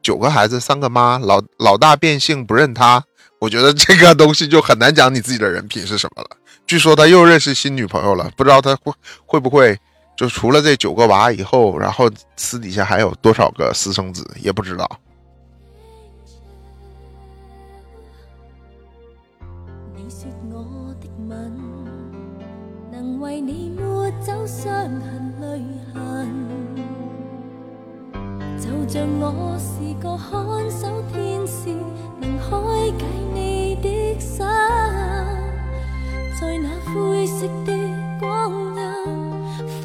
[0.06, 3.02] 九个孩子三个妈，老老大变性不认他，
[3.40, 6.30] 我觉得这个东西就很难讲你自己的人品是什么了。
[6.64, 8.92] 据说他又认识新女朋友了，不知道他会
[9.24, 9.76] 会不会
[10.16, 14.88] 就除了这九个娃以后，然后私底下还有多少个私生子也不知道。
[19.96, 21.52] 你说我的吻
[22.92, 25.15] 能为你抹走伤痕泪痕，
[28.58, 30.30] 就像我是个看
[30.70, 31.68] 守天使，
[32.18, 32.46] 能开
[32.98, 33.04] 解
[33.34, 34.46] 你的心，
[36.40, 37.72] 在那灰色的
[38.18, 38.78] 光阴，
[39.82, 39.84] 仿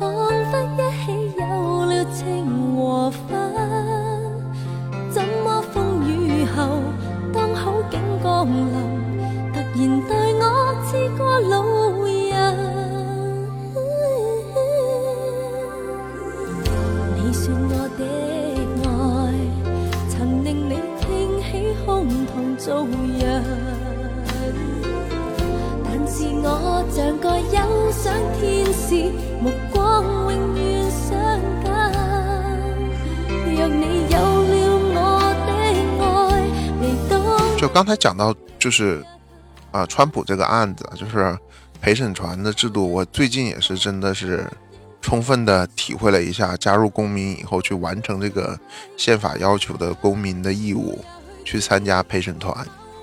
[0.49, 0.73] 佛一
[1.05, 1.05] 起
[1.37, 1.41] 有
[1.85, 2.17] 了情
[2.75, 3.19] 和分。
[5.09, 6.09] 怎么风雨
[6.45, 6.81] 后，
[7.33, 8.71] 当好景降临，
[9.53, 10.45] 突然待我
[10.85, 11.51] 似个路
[12.05, 12.31] 人。
[17.17, 18.01] 你说我的
[22.63, 22.85] 做
[23.17, 23.43] 人，
[25.83, 27.57] 但是我像個憂
[27.91, 31.17] 傷天使，目光永远相
[31.63, 31.65] 近。
[33.55, 34.53] 若你有了
[34.93, 34.99] 我
[35.47, 35.49] 的
[36.05, 36.45] 愛，
[36.79, 37.11] 你都
[37.57, 39.03] 就刚才讲到，就是
[39.71, 41.35] 啊、川普这个案子，就是
[41.81, 44.45] 陪审团的制度，我最近也是真的是
[45.01, 48.55] 充分的体会了一下，加入公民以后去完成这个
[48.95, 51.03] 宪法要求的公民的义务，
[51.51, 52.55] 去参加陪审团，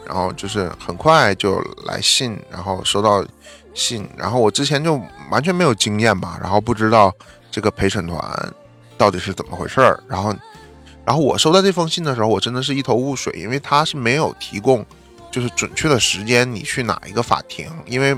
[0.07, 3.23] 然后就是很快就来信，然后收到
[3.75, 4.99] 信，然后我之前就
[5.31, 7.15] 完全没有经验嘛，然后不知道
[7.51, 8.55] 这个陪审团
[8.97, 10.35] 到底是怎么回事儿，然后。
[11.05, 14.85] 然后我收到这封信的时候，我真的是一头雾水，因为他是没有提供
[15.31, 18.15] 就是准确的时间，你去哪一个法庭，因为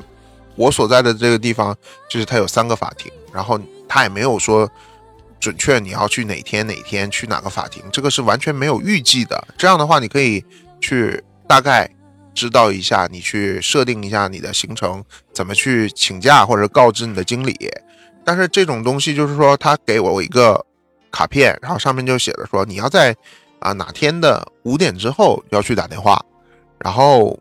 [0.57, 1.73] 我所在的这个地方
[2.09, 3.57] 就是他有三个法庭，然后
[3.89, 4.69] 他也没有说
[5.41, 9.43] 准确你要去哪天哪天去哪个法庭，这个是完全没有预计的。
[9.57, 10.45] 这样的话，你可以
[10.81, 11.91] 去大概
[12.35, 17.57] 知道一下，你去设定一下你的行程，怎么去请假或者告知你的经理。
[18.23, 20.65] 但是这种东西就是说，他给我一个
[21.11, 23.17] 卡片，然后上面就写着说你要在
[23.61, 26.23] 啊哪天的五点之后要去打电话，
[26.79, 27.37] 然后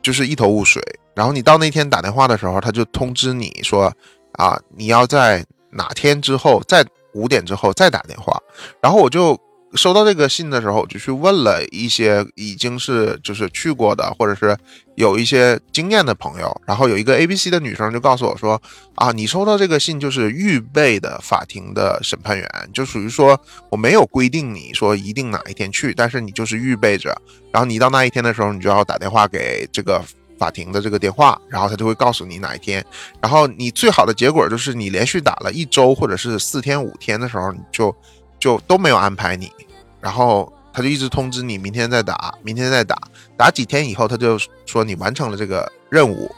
[0.00, 0.80] 就是一头雾水。
[1.14, 3.92] 然后你到那天打电话的时候，他就通知你说
[4.34, 8.40] 啊你要在哪天之后，再五点之后再打电话。
[8.80, 9.38] 然后我就
[9.74, 14.54] 收到这个信的时候，我就去问了一些已经是就是去过的，或者是
[14.96, 16.60] 有一些经验的朋友。
[16.66, 18.60] 然后有一个 A B C 的女生就告诉我说
[18.96, 23.40] 啊，你收到这个信就是预备的法庭的审判员，就属于说
[23.70, 27.16] 我没有规定你说一定哪一天去，但是你就是预备着，
[27.50, 30.04] 然后你到那一天的时候，你就要打电话给这个
[30.42, 32.84] 法庭的这个电话，然后他就会告诉你哪一天，
[33.20, 37.94] 然后你最好的结果就是你连续打了一周或者是四天五天的时候，你就
[38.40, 39.52] 就都没有安排你，
[40.00, 42.96] 然后他就一直通知你明天再打，明天再打，
[43.36, 44.36] 打几天以后他就
[44.66, 46.28] 说你完成了这个任务，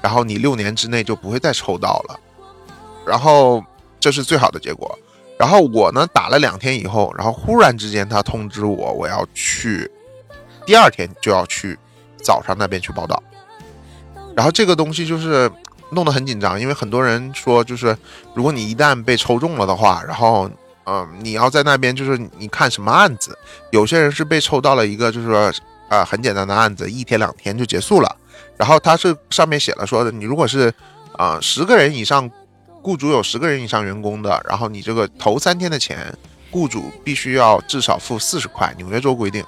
[0.00, 2.18] 然后你六年之内就不会再抽到了，
[3.04, 3.62] 然后
[4.00, 4.98] 这是最好的结果。
[5.38, 9.90] 然后我呢打了两天以后，然后忽然之间他通知我我要去，
[10.64, 11.78] 第二天就要去
[12.22, 13.22] 早上那边去报道。
[14.40, 15.52] 然后这个东西就是
[15.90, 17.94] 弄得很紧张，因为很多人说，就是
[18.32, 20.50] 如果你一旦被抽中了的话，然后
[20.84, 23.38] 嗯、你要在那边就是你看什么案子，
[23.70, 25.52] 有些人是被抽到了一个就是说
[25.90, 28.16] 啊、很简单的案子，一天两天就结束了。
[28.56, 30.72] 然后他是上面写了说的，你如果是
[31.18, 32.30] 啊十、个人以上，
[32.80, 36.16] 雇主有十个人以上员工的，然后你这个头三天的钱，
[36.50, 39.44] 雇主必须要至少付四十块，纽约州规定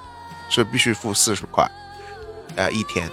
[0.50, 1.66] 是必须付四十块，
[2.56, 3.08] 呃一天。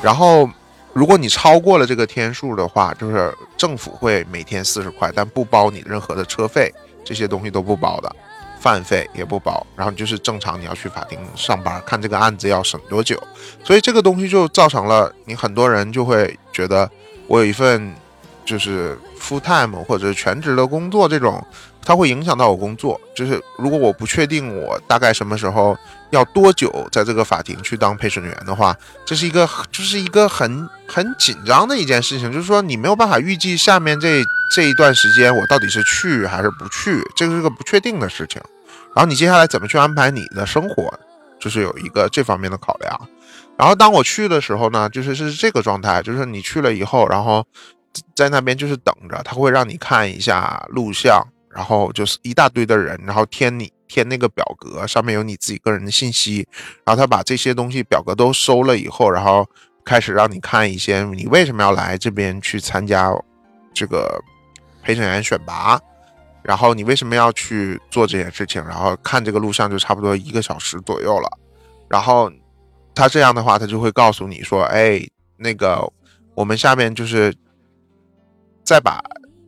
[0.00, 0.48] 然后
[0.92, 6.72] 如果你超过了这个天数的话，就是政府会每天四十块，但不包你任何的车费，
[7.04, 8.14] 这些东西都不包的。
[8.60, 13.20] 饭费也不包，然后就是正常你要去法庭上班，看这个案子要审多久，
[13.64, 16.88] 所以这个东西就造成了你很多人就会觉得
[17.26, 17.92] 我有一份
[18.44, 21.44] 就是 full time 或者全职的工作，这种
[21.84, 23.00] 它会影响到我工作。
[23.14, 25.76] 就是如果我不确定我大概什么时候
[26.10, 34.24] 要多久在这个法庭去当陪审员的话，这是一个就是一个很很紧张的一件事情，就是说你没有办法预计下面这
[34.54, 38.40] 这一段时间我到底是去还是不去，这个是个不确定的事情。
[38.94, 40.92] 然后你接下来怎么去安排你的生活，
[41.40, 43.08] 就是有一个这方面的考量。
[43.56, 47.46] 然后当我去的时候呢，就是是这个状态，就是你去了以后，然后
[48.14, 51.24] 在那边就是等着，他会让你看一下录像，
[51.54, 56.46] 然后就是一大堆的人，然后填你填那个表格，上面有你自己个人的信息，
[56.84, 59.48] 然后他把这些东西表格都收了以后，然后
[59.84, 63.12] 开始让你看一些你为什么要来这边去参加
[63.74, 64.22] 这个
[64.82, 65.80] 陪审员选拔。
[66.42, 68.60] 然后你为什么要去做这件事情？
[68.64, 71.38] 然后看这个录像就差不多一个小时左右了。
[71.88, 72.28] 然后
[72.96, 75.00] 他这样的话，他就会告诉你说：“哎，
[75.36, 75.88] 那个
[76.34, 77.32] 我们下面就是
[78.64, 79.00] 再把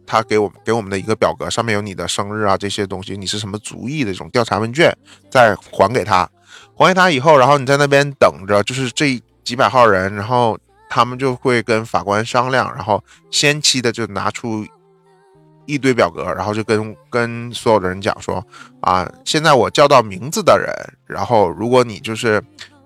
[0.07, 4.97] 他给我们给我们的一个表格，上面有你的生日啊这些东西，你是什么族裔的这种调查问卷，
[5.31, 6.29] 再还给他。
[6.75, 14.67] 还给他以后，然后你在那边等着，就是这几百号人，然后他们就会跟法官商量，然后先期的就拿出。”
[15.67, 18.47] 一堆表格，然后就跟跟所有的人讲说
[18.83, 20.71] 啊，现在我叫到名字的人，
[21.07, 22.39] 然后如果你就是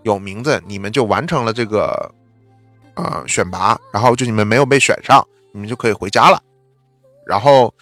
[0.04, 2.14] 有名字，你们就完成了这个
[2.94, 6.40] 呃选拔，然后就你们没有被选上，你们就可以回家了。
[7.28, 7.72] 然后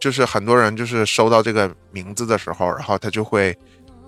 [0.00, 3.56] 就是很多人就是收到这个名字的时候，然后他就会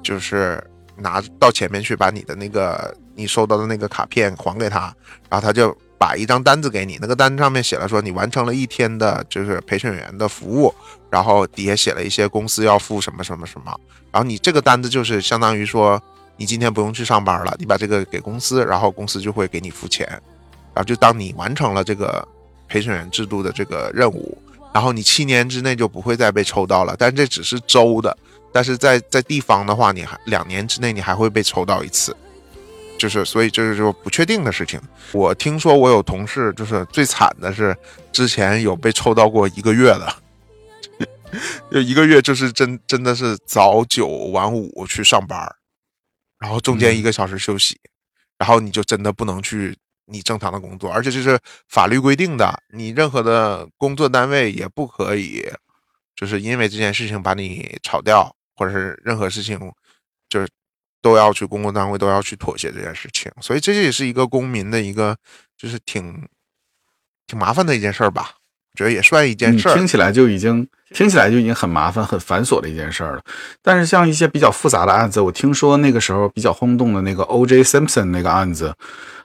[0.02, 0.60] 就是
[0.96, 4.92] 拿到前面去把你的那个你收到的那个卡片还给他，
[5.28, 5.76] 然后他就。
[5.98, 10.72] 把一张单子给你，那个单子上面写了说你完成了一天的，就是陪审员的服务，
[11.08, 13.74] 然后底下写了一些公司要付什么什么什么，
[14.12, 15.98] 然后你这个单子就是相当于说
[16.36, 20.06] 你今天不用去上班了，你把这个给公司，然后公司就会给你付钱，
[20.74, 22.28] 然后就当你完成了这个
[22.68, 24.36] 陪审员制度的这个任务，
[24.76, 28.14] 然后你七年之内就不会再被抽到了，但这只是州的，
[28.52, 32.14] 但是在在地方的话，你还两年之内你还会被抽到一次。
[32.98, 34.78] 就是，所以这是就不确定的事情。
[35.12, 37.74] 我听说我有同事，就是最惨的是，
[38.12, 40.14] 之前有被抽到过一个月的，
[41.72, 45.50] 就一个月就是真真的是早九晚五去上班，
[46.38, 47.80] 然后中间一个小时休息，
[48.36, 49.74] 然后你就真的不能去
[50.06, 51.38] 你正常的工作，而且这是
[51.68, 55.44] 法律规定的，你任何的工作单位也不可以，
[56.14, 59.58] 就是因为这件事情把你炒掉，或者是任何事情，
[60.28, 60.48] 就是。
[61.02, 65.16] 都要去公共单位，都要去妥协这件事情，所以这也是一个公民的一个，
[65.56, 66.26] 就是挺
[67.28, 68.35] 挺麻烦的一件事儿吧。
[68.76, 69.74] 我觉得也算一件事儿。
[69.74, 73.22] 听起来就已经听起来就已经很麻烦、很繁琐的一件事儿了。
[73.62, 77.62] 但是像一些比较复杂的案子，我听说那个时候比较轰动的那个 O.J.
[77.62, 78.74] Simpson 那个案子，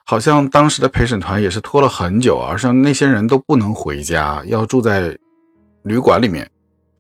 [0.06, 5.18] 好像当时的陪审团也是拖了很久，啊，像那些人都不能回家，要住在
[5.84, 6.50] 旅馆里面，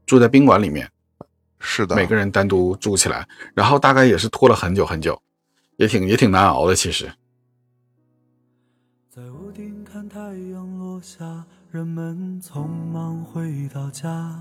[0.06, 0.90] 住在宾馆里面。
[1.62, 5.18] 是的，每个人单独住起来，然后大概也是拖了很久很久，
[5.78, 6.76] 也挺也挺难熬的。
[6.76, 7.10] 其实，
[9.10, 14.38] 在屋顶看太阳落下，人们匆忙回到家，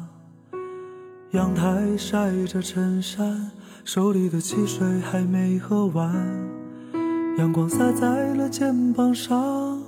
[1.31, 3.53] 阳台晒着衬衫，
[3.85, 6.13] 手里的汽水还没喝完，
[7.39, 9.81] 阳光洒在了肩膀上，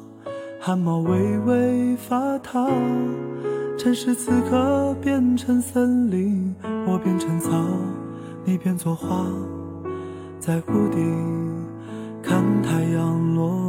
[0.60, 2.70] 汗毛微微发烫。
[3.76, 6.54] 城市此刻变成森林，
[6.86, 7.50] 我变成草，
[8.44, 9.26] 你变作花，
[10.38, 11.66] 在屋顶
[12.22, 13.61] 看太阳落。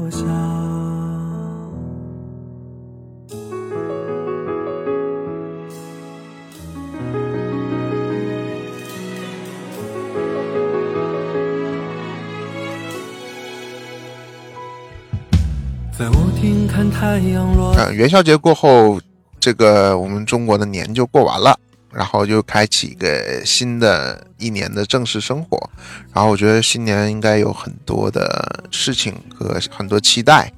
[17.78, 19.00] 嗯，元宵节过后。
[19.40, 21.60] 这个我们中国的年就过完了，
[21.92, 25.70] 然后就开启一个新的一年的正式生活。
[26.14, 30.50] 然后我觉得新年应该有很多的事情和很多期待。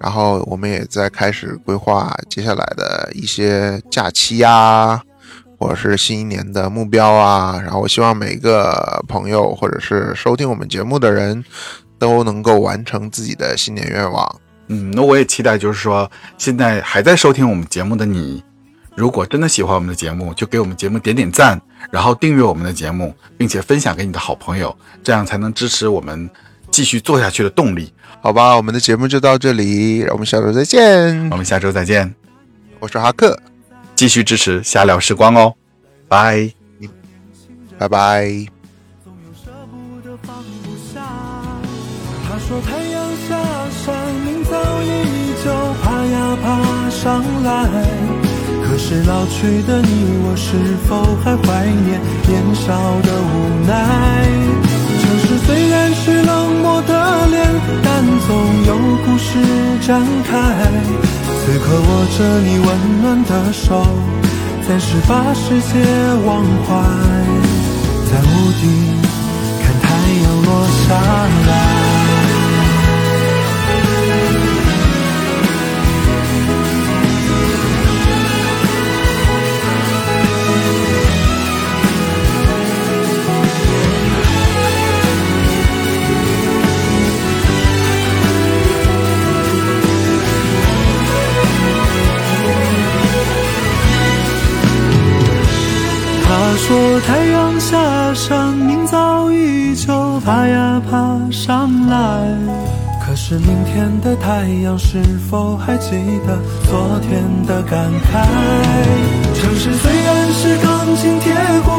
[0.00, 5.00] 然后我们也在开始规划接下来的一些假期呀，
[5.56, 7.56] 或者是新一年的目标啊。
[7.62, 11.44] 然后我希望每个朋友或者是收听我们节目的人
[12.00, 14.40] 都能够完成自己的新年愿望。
[14.68, 18.42] 嗯，那我也期待，就是说，现在还在收听我们节目的你，
[18.94, 21.60] 如果真的喜欢我们的节目，就给我们节目点点赞，
[21.90, 26.30] 然后订阅我们的节目，并且分享给你的好朋友，这样才能支持我们
[26.70, 27.92] 继续做下去的动力。
[28.22, 31.30] 好吧，我们的节目就到这里，让我们下周再见。
[31.30, 32.14] 我们下周再见。
[32.80, 33.38] 我是哈克，
[33.94, 35.54] 继续支持瞎聊时光哦，
[36.08, 36.50] 拜。
[37.76, 38.46] 拜拜。
[46.36, 47.68] 爬上来。
[48.66, 49.88] 可是老去的你
[50.24, 50.56] 我，是
[50.88, 53.34] 否还怀念年少的无
[53.66, 53.72] 奈？
[55.00, 56.30] 城市虽然是冷
[56.62, 56.92] 漠的
[57.26, 57.36] 脸，
[57.84, 57.86] 但
[58.26, 58.28] 总
[58.66, 58.70] 有
[59.04, 59.28] 故事
[59.86, 60.32] 展开。
[61.40, 62.66] 此刻握着你温
[63.02, 63.86] 暖的手，
[64.66, 65.72] 暂时把世界
[66.24, 66.70] 忘怀，
[68.10, 68.62] 在屋顶
[69.62, 69.86] 看太
[70.22, 70.48] 阳落
[70.88, 70.94] 下
[71.46, 71.73] 来。
[100.24, 101.96] 爬呀爬上来。
[103.06, 105.90] 可是明天的太阳是否还记
[106.26, 106.38] 得
[106.70, 108.24] 昨天的感慨？
[109.34, 111.34] 城市虽然是钢筋铁
[111.66, 111.70] 骨，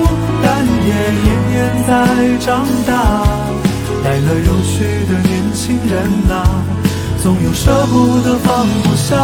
[0.44, 0.94] 但也
[1.24, 1.56] 年年
[1.88, 1.92] 在
[2.40, 2.94] 长大。
[4.04, 5.96] 来了又去的年轻人
[6.30, 6.46] 啊、
[7.24, 9.18] 总有舍不得放不下。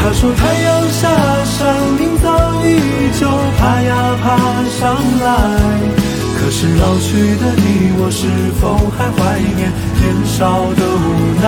[0.00, 1.10] 他说太阳下
[1.44, 2.30] 山，明早
[2.64, 2.78] 依
[3.18, 3.28] 旧
[3.58, 4.38] 爬呀爬
[4.78, 4.94] 上
[5.24, 5.26] 来。
[6.60, 8.26] 是老去的你我，是
[8.58, 11.46] 否还怀念年少的无奈？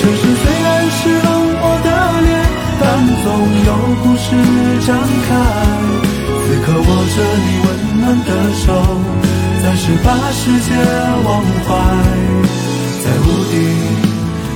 [0.00, 1.28] 城市虽然是冷
[1.60, 1.88] 漠的
[2.24, 2.32] 脸，
[2.80, 2.82] 但
[3.20, 3.28] 总
[3.68, 3.70] 有
[4.00, 4.24] 故事
[4.86, 4.96] 展
[5.28, 5.28] 开。
[6.24, 7.68] 此刻握着你温
[8.00, 8.72] 暖的手，
[9.62, 10.72] 暂时把世界
[11.26, 11.68] 忘怀，
[13.04, 13.52] 在屋顶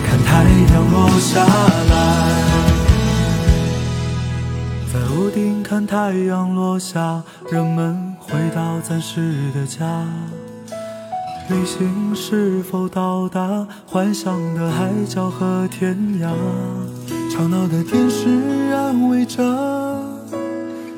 [0.08, 0.32] 看太
[0.72, 1.92] 阳落下来。
[4.90, 7.22] 在屋顶看太阳落下，
[7.52, 10.04] 人们回到暂时的家。
[11.48, 16.30] 旅行是否到达幻想的海角和天涯？
[17.32, 18.28] 吵闹的电视
[18.74, 19.42] 安慰着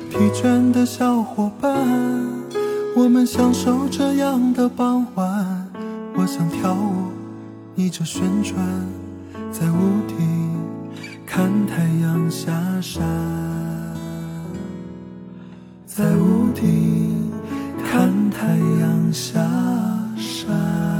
[0.09, 1.71] 疲倦的小伙伴。
[2.97, 5.67] 我们享受这样的傍晚。
[6.15, 7.11] 我想跳舞，
[7.73, 8.55] 你就旋转
[9.53, 10.17] 在屋顶
[11.25, 12.51] 看太阳下
[12.81, 13.01] 山。
[15.85, 17.20] 在屋顶
[18.41, 18.47] 太
[18.79, 19.39] 阳下
[20.17, 20.90] 山。